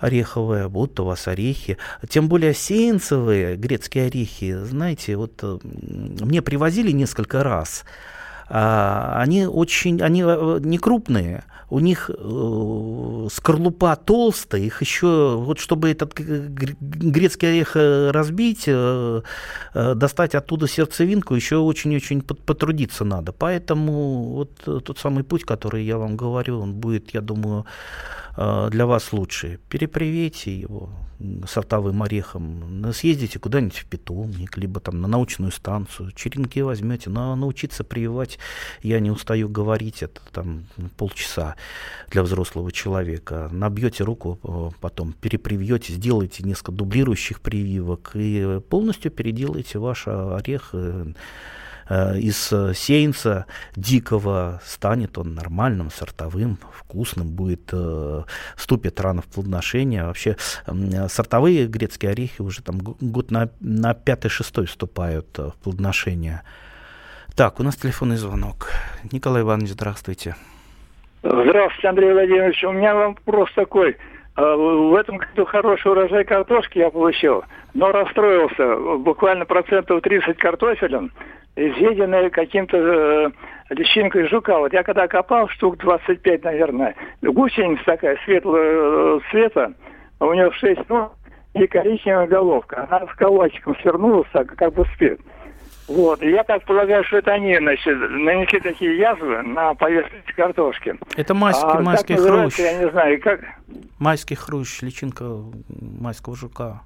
ореховые, 0.00 0.68
будут 0.68 1.00
у 1.00 1.04
вас 1.04 1.28
орехи. 1.28 1.76
Тем 2.08 2.28
более 2.28 2.54
сеянцевые 2.54 3.56
грецкие 3.56 4.06
орехи, 4.06 4.56
знаете, 4.64 5.16
вот 5.16 5.32
э, 5.42 5.58
мне 5.62 6.42
привозили 6.42 6.92
несколько 6.92 7.42
раз. 7.42 7.84
А, 8.50 9.20
они 9.20 9.46
очень, 9.46 10.00
они 10.00 10.22
э, 10.24 10.60
не 10.62 10.78
крупные, 10.78 11.44
у 11.68 11.80
них 11.80 12.10
э, 12.10 13.28
скорлупа 13.30 13.94
толстая, 13.96 14.62
их 14.62 14.80
еще, 14.80 15.36
вот 15.36 15.58
чтобы 15.58 15.90
этот 15.90 16.14
грецкий 16.14 17.48
орех 17.48 17.76
разбить, 17.76 18.66
достать 19.74 20.34
оттуда 20.34 20.66
сердцевинку, 20.66 21.34
еще 21.34 21.56
очень-очень 21.56 22.22
потрудиться 22.22 23.04
надо. 23.04 23.32
Поэтому 23.32 24.22
вот 24.64 24.84
тот 24.84 24.98
самый 24.98 25.24
путь, 25.24 25.44
который 25.44 25.84
я 25.84 25.98
вам 25.98 26.16
говорю, 26.16 26.60
он 26.60 26.72
будет, 26.72 27.12
я 27.12 27.20
думаю, 27.20 27.66
для 28.70 28.86
вас 28.86 29.12
лучше. 29.12 29.58
Перепривейте 29.68 30.56
его 30.56 30.90
сортовым 31.48 32.02
орехом, 32.04 32.92
съездите 32.92 33.40
куда-нибудь 33.40 33.78
в 33.78 33.86
питомник, 33.86 34.56
либо 34.56 34.78
там 34.78 35.00
на 35.00 35.08
научную 35.08 35.50
станцию, 35.50 36.12
черенки 36.12 36.62
возьмете, 36.62 37.10
но 37.10 37.34
научиться 37.34 37.82
прививать 37.82 38.38
я 38.82 39.00
не 39.00 39.10
устаю 39.10 39.48
говорить, 39.48 40.02
это 40.04 40.20
там 40.32 40.66
полчаса 40.96 41.56
для 42.10 42.22
взрослого 42.22 42.70
человека. 42.70 43.48
Набьете 43.50 44.04
руку, 44.04 44.38
э, 44.44 44.70
потом 44.80 45.12
перепривьете, 45.12 45.92
сделаете 45.92 46.44
несколько 46.44 46.70
дублирующих 46.70 47.40
прививок 47.40 48.12
и 48.14 48.60
полностью 48.68 49.10
переделаете 49.10 49.80
ваш 49.80 50.06
орех 50.06 50.74
Э, 50.78 51.12
из 51.90 52.52
э, 52.52 52.74
сеянца 52.74 53.46
дикого 53.76 54.60
станет 54.64 55.16
он 55.18 55.34
нормальным, 55.34 55.90
сортовым, 55.90 56.58
вкусным, 56.72 57.28
будет, 57.28 57.70
э, 57.72 58.22
вступит 58.56 59.00
рано 59.00 59.22
в 59.22 59.26
плодоношение. 59.26 60.04
Вообще 60.04 60.36
сортовые 61.08 61.66
грецкие 61.66 62.12
орехи 62.12 62.42
уже 62.42 62.62
там 62.62 62.78
год 62.78 63.30
на, 63.30 63.50
на 63.60 63.94
пятый-шестой 63.94 64.66
вступают 64.66 65.38
в 65.38 65.54
плодоношение. 65.62 66.42
Так, 67.36 67.60
у 67.60 67.62
нас 67.62 67.76
телефонный 67.76 68.16
звонок. 68.16 68.70
Николай 69.12 69.42
Иванович, 69.42 69.70
здравствуйте. 69.70 70.36
Здравствуйте, 71.22 71.88
Андрей 71.88 72.12
Владимирович. 72.12 72.64
У 72.64 72.72
меня 72.72 72.94
вопрос 72.94 73.50
такой. 73.54 73.96
В 74.38 74.94
этом 74.94 75.16
году 75.16 75.44
хороший 75.46 75.90
урожай 75.90 76.24
картошки 76.24 76.78
я 76.78 76.90
получил, 76.90 77.42
но 77.74 77.90
расстроился. 77.90 78.76
Буквально 78.98 79.44
процентов 79.46 80.00
30 80.00 80.36
картофелем 80.36 81.10
изъеденная 81.56 82.30
каким-то 82.30 82.76
э, 82.76 83.30
личинкой 83.70 84.28
жука. 84.28 84.60
Вот 84.60 84.72
я 84.72 84.84
когда 84.84 85.08
копал, 85.08 85.48
штук 85.48 85.78
25, 85.78 86.44
наверное, 86.44 86.94
гусеница 87.20 87.82
такая 87.84 88.16
светлого 88.24 88.58
э, 88.58 89.20
цвета, 89.32 89.72
у 90.20 90.32
нее 90.32 90.52
6 90.52 90.88
ног 90.88 91.14
и 91.54 91.66
коричневая 91.66 92.28
головка. 92.28 92.86
Она 92.88 93.08
с 93.12 93.16
колочком 93.16 93.74
свернулась, 93.80 94.28
как 94.32 94.72
бы 94.72 94.84
спит. 94.94 95.20
Вот. 95.88 96.22
Я 96.22 96.44
так 96.44 96.64
полагаю, 96.64 97.02
что 97.04 97.16
это 97.16 97.32
они, 97.32 97.56
значит, 97.56 97.96
нанесли 97.98 98.60
такие 98.60 98.98
язвы 98.98 99.42
на 99.42 99.74
поверхность 99.74 100.32
картошки. 100.36 100.96
Это 101.16 101.34
майский, 101.34 101.64
а 101.66 101.80
майский 101.80 102.14
хрущ. 102.14 102.58
Я 102.58 102.78
не 102.78 102.90
знаю, 102.90 103.20
как... 103.20 103.40
Майский 103.98 104.36
хрущ, 104.36 104.82
личинка 104.82 105.24
майского 105.80 106.36
жука. 106.36 106.82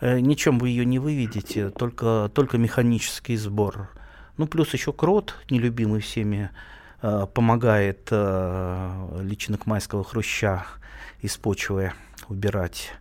Э, 0.00 0.20
ничем 0.20 0.58
вы 0.58 0.68
ее 0.68 0.84
не 0.84 1.00
выведете, 1.00 1.70
только, 1.70 2.30
только 2.32 2.56
механический 2.56 3.36
сбор. 3.36 3.88
Ну, 4.36 4.46
плюс 4.46 4.72
еще 4.72 4.92
крот, 4.92 5.34
нелюбимый 5.50 6.00
всеми, 6.00 6.50
э, 7.02 7.26
помогает 7.34 8.08
э, 8.12 9.20
личинок 9.22 9.66
майского 9.66 10.04
хруща 10.04 10.64
из 11.20 11.36
почвы 11.36 11.92
убирать. 12.28 12.92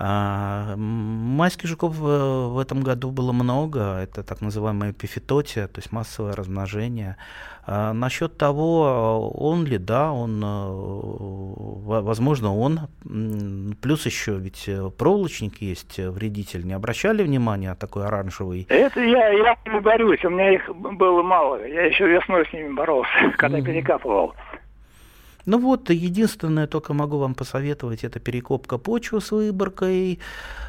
А, 0.00 0.76
майских 0.76 1.68
жуков 1.68 1.96
в 1.96 2.60
этом 2.60 2.82
году 2.82 3.10
было 3.10 3.32
много, 3.32 3.98
это 3.98 4.22
так 4.22 4.40
называемая 4.40 4.92
эпифитотия, 4.92 5.66
то 5.66 5.80
есть 5.80 5.90
массовое 5.90 6.36
размножение. 6.36 7.16
А 7.66 7.92
насчет 7.92 8.38
того, 8.38 9.28
он 9.30 9.66
ли, 9.66 9.76
да, 9.76 10.12
он, 10.12 10.40
э, 10.42 12.00
возможно, 12.00 12.54
он. 12.56 12.80
Плюс 13.82 14.06
еще 14.06 14.36
ведь 14.36 14.70
проволочник 14.96 15.60
есть 15.60 15.98
вредитель. 15.98 16.64
Не 16.64 16.74
обращали 16.74 17.24
внимания 17.24 17.74
такой 17.74 18.06
оранжевый? 18.06 18.66
Это 18.70 19.00
я, 19.00 19.28
я 19.30 19.56
не 19.66 19.80
борюсь, 19.80 20.24
у 20.24 20.30
меня 20.30 20.54
их 20.54 20.70
было 20.74 21.22
мало. 21.22 21.66
Я 21.66 21.86
еще 21.86 22.08
весной 22.08 22.46
с 22.46 22.52
ними 22.52 22.72
боролся, 22.72 23.10
когда 23.36 23.58
mm-hmm. 23.58 23.64
перекапывал. 23.64 24.34
Ну 25.48 25.58
вот, 25.58 25.88
единственное, 25.88 26.66
только 26.66 26.92
могу 26.92 27.16
вам 27.16 27.34
посоветовать, 27.34 28.04
это 28.04 28.20
перекопка 28.20 28.76
почвы 28.76 29.22
с 29.22 29.30
выборкой 29.30 30.18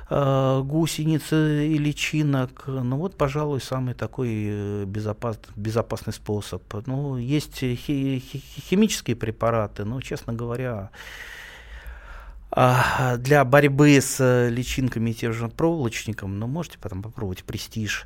э, 0.09 0.61
гусениц 0.63 1.33
и 1.33 1.77
личинок. 1.77 2.63
Ну 2.65 2.95
вот, 2.95 3.17
пожалуй, 3.17 3.59
самый 3.59 3.93
такой 3.93 4.29
э, 4.29 4.85
безопас, 4.85 5.37
безопасный 5.57 6.13
способ. 6.13 6.63
Ну, 6.85 7.17
есть 7.17 7.59
хи, 7.59 7.75
хи, 7.75 8.41
химические 8.69 9.17
препараты, 9.17 9.83
но, 9.83 9.99
честно 9.99 10.31
говоря, 10.31 10.91
а, 12.49 13.17
для 13.17 13.43
борьбы 13.43 13.99
с 13.99 14.47
личинками 14.47 15.09
и 15.09 15.13
тем 15.13 15.33
же 15.33 15.49
проволочником, 15.49 16.39
ну, 16.39 16.47
можете 16.47 16.77
потом 16.79 17.03
попробовать 17.03 17.43
престиж 17.43 18.05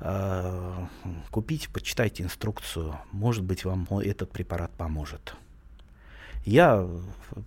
э, 0.00 0.86
купить, 1.30 1.70
почитайте 1.72 2.24
инструкцию. 2.24 2.98
Может 3.10 3.42
быть, 3.42 3.64
вам 3.64 3.88
этот 4.04 4.32
препарат 4.32 4.70
поможет. 4.76 5.34
Я 6.44 6.86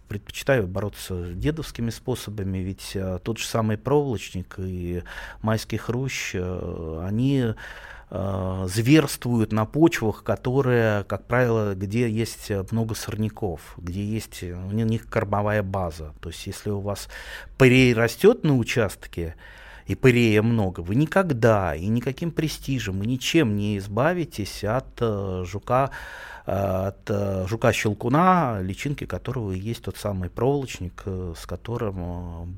предпочитаю 0.07 0.67
бороться 0.67 1.33
дедовскими 1.33 1.89
способами, 1.89 2.59
ведь 2.59 2.93
а, 2.95 3.19
тот 3.19 3.37
же 3.37 3.45
самый 3.45 3.77
проволочник 3.77 4.55
и 4.57 5.03
майский 5.41 5.77
хрущ, 5.77 6.33
а, 6.35 7.05
они 7.07 7.53
зверствуют 8.65 9.51
на 9.51 9.65
почвах, 9.65 10.23
которые, 10.23 11.03
как 11.05 11.25
правило, 11.25 11.73
где 11.73 12.07
есть 12.07 12.51
много 12.69 12.93
сорняков, 12.93 13.73
где 13.77 14.05
есть 14.05 14.43
у 14.43 14.71
них 14.71 15.09
кормовая 15.09 15.63
база. 15.63 16.13
То 16.21 16.29
есть 16.29 16.45
если 16.45 16.69
у 16.69 16.79
вас 16.79 17.09
парей 17.57 17.91
растет 17.95 18.43
на 18.43 18.55
участке, 18.55 19.33
и 19.87 19.95
пырея 19.95 20.41
много, 20.41 20.81
вы 20.81 20.95
никогда 20.95 21.75
и 21.75 21.87
никаким 21.87 22.31
престижем 22.31 23.01
и 23.03 23.07
ничем 23.07 23.55
не 23.55 23.77
избавитесь 23.77 24.63
от 24.63 24.87
э, 25.01 25.43
жука 25.45 25.91
от 26.45 27.09
э, 27.09 27.45
жука-щелкуна, 27.47 28.59
личинки 28.61 29.05
которого 29.05 29.51
есть 29.51 29.83
тот 29.83 29.95
самый 29.97 30.29
проволочник, 30.29 31.03
э, 31.05 31.33
с 31.37 31.45
которым 31.45 32.55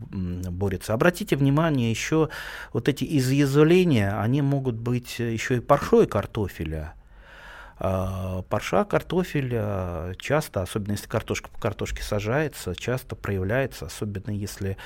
борется. 0.50 0.94
Обратите 0.94 1.36
внимание, 1.36 1.92
еще 1.92 2.30
вот 2.74 2.90
эти 2.90 3.06
изъязвления, 3.18 4.20
они 4.20 4.42
могут 4.42 4.76
быть 4.76 5.20
еще 5.20 5.58
и 5.58 5.60
паршой 5.60 6.08
картофеля. 6.08 6.96
А, 7.78 8.42
парша 8.44 8.86
картофеля 8.86 10.16
часто, 10.18 10.62
особенно 10.62 10.94
если 10.94 11.08
картошка 11.08 11.50
по 11.50 11.60
картошке 11.60 12.04
сажается, 12.04 12.74
часто 12.76 13.16
проявляется, 13.16 13.86
особенно 13.86 14.32
если 14.32 14.78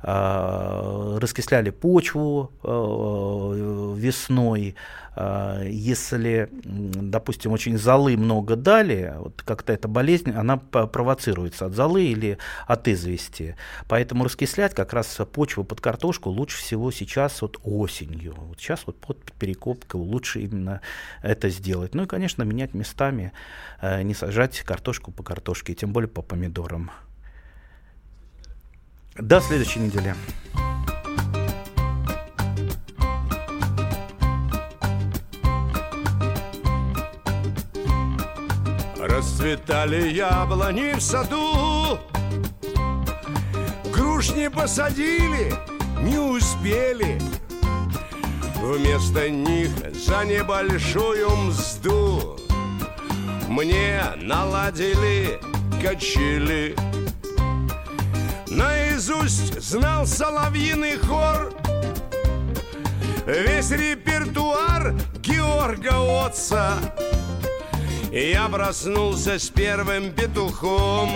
раскисляли 0.00 1.70
почву 1.70 2.52
а, 2.62 3.94
весной, 3.96 4.76
а, 5.16 5.64
если, 5.64 6.48
допустим, 6.52 7.50
очень 7.50 7.76
золы 7.76 8.16
много 8.16 8.54
дали, 8.54 9.14
вот 9.18 9.42
как-то 9.44 9.72
эта 9.72 9.88
болезнь, 9.88 10.30
она 10.30 10.56
провоцируется 10.56 11.66
от 11.66 11.74
золы 11.74 12.04
или 12.04 12.38
от 12.68 12.86
извести. 12.86 13.56
Поэтому 13.88 14.22
раскислять 14.24 14.72
как 14.72 14.92
раз 14.92 15.20
почву 15.32 15.64
под 15.64 15.80
картошку 15.80 16.30
лучше 16.30 16.58
всего 16.58 16.92
сейчас 16.92 17.42
вот 17.42 17.58
осенью. 17.64 18.34
Вот 18.36 18.60
сейчас 18.60 18.86
вот 18.86 19.00
под 19.00 19.32
перекопкой 19.32 20.00
лучше 20.00 20.42
именно 20.42 20.80
это 21.22 21.48
сделать. 21.48 21.96
Ну 21.96 22.04
и, 22.04 22.06
конечно, 22.06 22.44
менять 22.44 22.74
местами, 22.74 23.32
не 23.82 24.14
сажать 24.14 24.60
картошку 24.60 25.10
по 25.10 25.24
картошке, 25.24 25.74
тем 25.74 25.92
более 25.92 26.08
по 26.08 26.22
помидорам. 26.22 26.92
До 29.18 29.40
следующей 29.40 29.80
недели. 29.80 30.14
Расцветали 38.98 40.08
яблони 40.10 40.94
в 40.94 41.00
саду. 41.00 41.98
Груш 43.92 44.30
не 44.30 44.48
посадили, 44.50 45.52
не 46.00 46.18
успели. 46.18 47.20
Вместо 48.60 49.30
них 49.30 49.70
за 49.94 50.24
небольшую 50.24 51.30
мзду 51.36 52.36
Мне 53.48 54.02
наладили 54.16 55.40
качели 55.80 56.76
Наизусть 58.58 59.62
знал 59.62 60.04
соловьиный 60.04 60.98
хор. 60.98 61.54
Весь 63.24 63.70
репертуар 63.70 64.96
Георга 65.22 66.26
Отца. 66.26 66.74
Я 68.10 68.48
проснулся 68.48 69.38
с 69.38 69.48
первым 69.48 70.10
петухом 70.10 71.08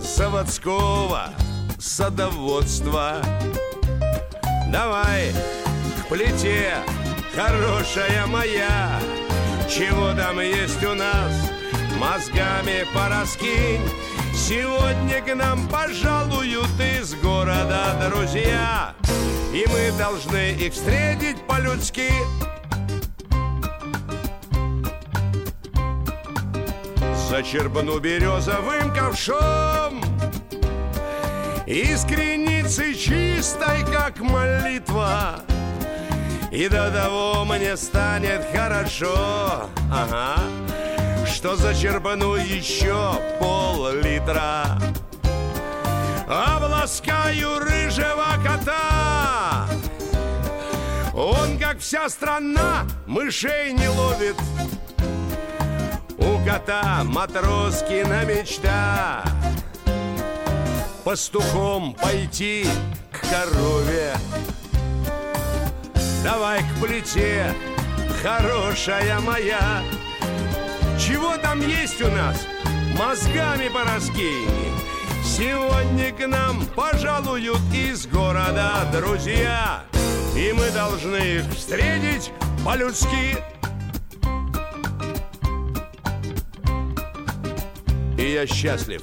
Заводского 0.00 1.28
садоводства. 1.78 3.22
Давай 4.72 5.30
к 6.00 6.08
плите, 6.08 6.78
хорошая 7.32 8.26
моя. 8.26 8.98
Чего 9.70 10.14
там 10.14 10.40
есть 10.40 10.82
у 10.82 10.94
нас, 10.94 11.32
мозгами 12.00 12.84
пораскинь 12.92 13.82
Сегодня 14.36 15.22
к 15.22 15.34
нам 15.34 15.68
пожалуют 15.68 16.68
из 16.80 17.14
города 17.14 18.10
друзья 18.10 18.92
И 19.52 19.64
мы 19.68 19.96
должны 19.96 20.52
их 20.52 20.72
встретить 20.72 21.46
по-людски. 21.46 22.10
Зачерпну 27.30 28.00
березовым 28.00 28.92
ковшом 28.92 30.02
Искреницы 31.66 32.92
чистой, 32.94 33.84
как 33.90 34.20
молитва. 34.20 35.40
И 36.50 36.68
до 36.68 36.90
того 36.90 37.44
мне 37.44 37.76
станет 37.76 38.44
хорошо. 38.52 39.70
Ага 39.90 40.42
Что 41.44 41.56
зачерпну 41.56 42.36
еще 42.36 43.20
пол-литра? 43.38 44.64
Обласкаю 46.26 47.58
рыжего 47.58 48.28
кота. 48.42 49.68
Он, 51.12 51.58
как 51.58 51.80
вся 51.80 52.08
страна, 52.08 52.86
мышей 53.04 53.74
не 53.74 53.86
ловит. 53.88 54.36
У 56.16 56.42
кота 56.46 57.02
Матроскина 57.04 58.24
мечта. 58.24 59.22
Пастухом 61.04 61.92
пойти 61.92 62.66
к 63.12 63.20
корове. 63.20 64.14
Давай 66.22 66.62
к 66.62 66.80
плите, 66.80 67.54
хорошая 68.22 69.20
моя 69.20 69.82
Чего 70.98 71.36
там 71.36 71.60
есть 71.60 72.00
у 72.00 72.08
нас? 72.08 72.46
Мозгами 72.96 73.68
пораскинь 73.68 74.74
Сегодня 75.24 76.12
к 76.12 76.26
нам 76.26 76.64
пожалуют 76.76 77.60
из 77.72 78.06
города 78.06 78.88
друзья. 78.92 79.82
И 80.36 80.52
мы 80.52 80.70
должны 80.70 81.16
их 81.16 81.44
встретить 81.52 82.30
по-людски. 82.64 83.38
И 88.16 88.32
я 88.32 88.46
счастлив, 88.46 89.02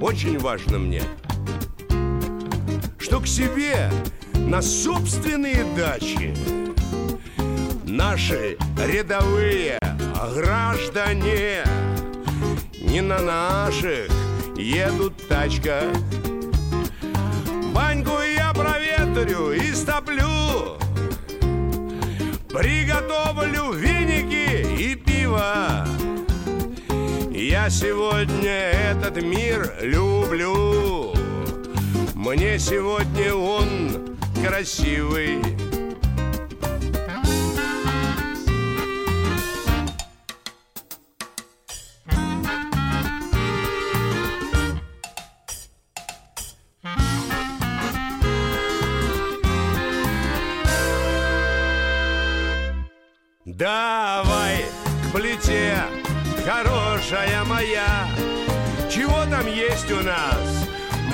очень 0.00 0.38
важно 0.38 0.78
мне 0.78 1.02
Что 2.98 3.20
к 3.20 3.26
себе 3.26 3.90
на 4.34 4.60
собственные 4.60 5.64
дачи 5.76 6.34
Наши 7.84 8.56
рядовые 8.76 9.78
граждане 10.28 11.64
Не 12.80 13.00
на 13.00 13.18
наших 13.20 14.10
едут 14.56 15.14
тачка. 15.28 15.82
Баньку 17.72 18.20
я 18.36 18.52
проветрю 18.52 19.52
и 19.52 19.72
стоплю. 19.72 20.76
Приготовлю 22.48 23.72
веники 23.72 24.66
и 24.78 24.94
пиво. 24.94 25.86
Я 27.30 27.70
сегодня 27.70 28.70
этот 28.90 29.22
мир 29.22 29.72
люблю. 29.80 31.14
Мне 32.14 32.58
сегодня 32.58 33.34
он 33.34 34.18
красивый 34.44 35.59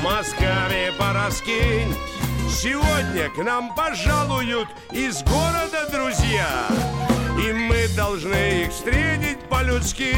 Мозгами 0.07 0.93
пораскинь. 0.97 1.93
Сегодня 2.49 3.29
к 3.29 3.39
нам 3.39 3.75
пожалуют 3.75 4.69
из 4.93 5.21
города 5.25 5.91
друзья 5.91 6.47
И 7.45 7.53
мы 7.53 7.89
должны 7.97 8.63
их 8.63 8.71
встретить 8.71 9.41
по-людски. 9.49 10.15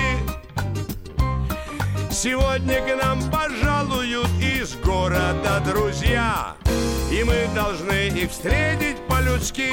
Сегодня 2.11 2.83
к 2.83 3.03
нам 3.03 3.19
пожалуют 3.31 4.29
из 4.43 4.77
города 4.77 5.63
друзья 5.65 6.55
И 7.11 7.25
мы 7.25 7.49
должны 7.55 8.09
их 8.09 8.31
встретить 8.31 8.99
по-людски 9.09 9.73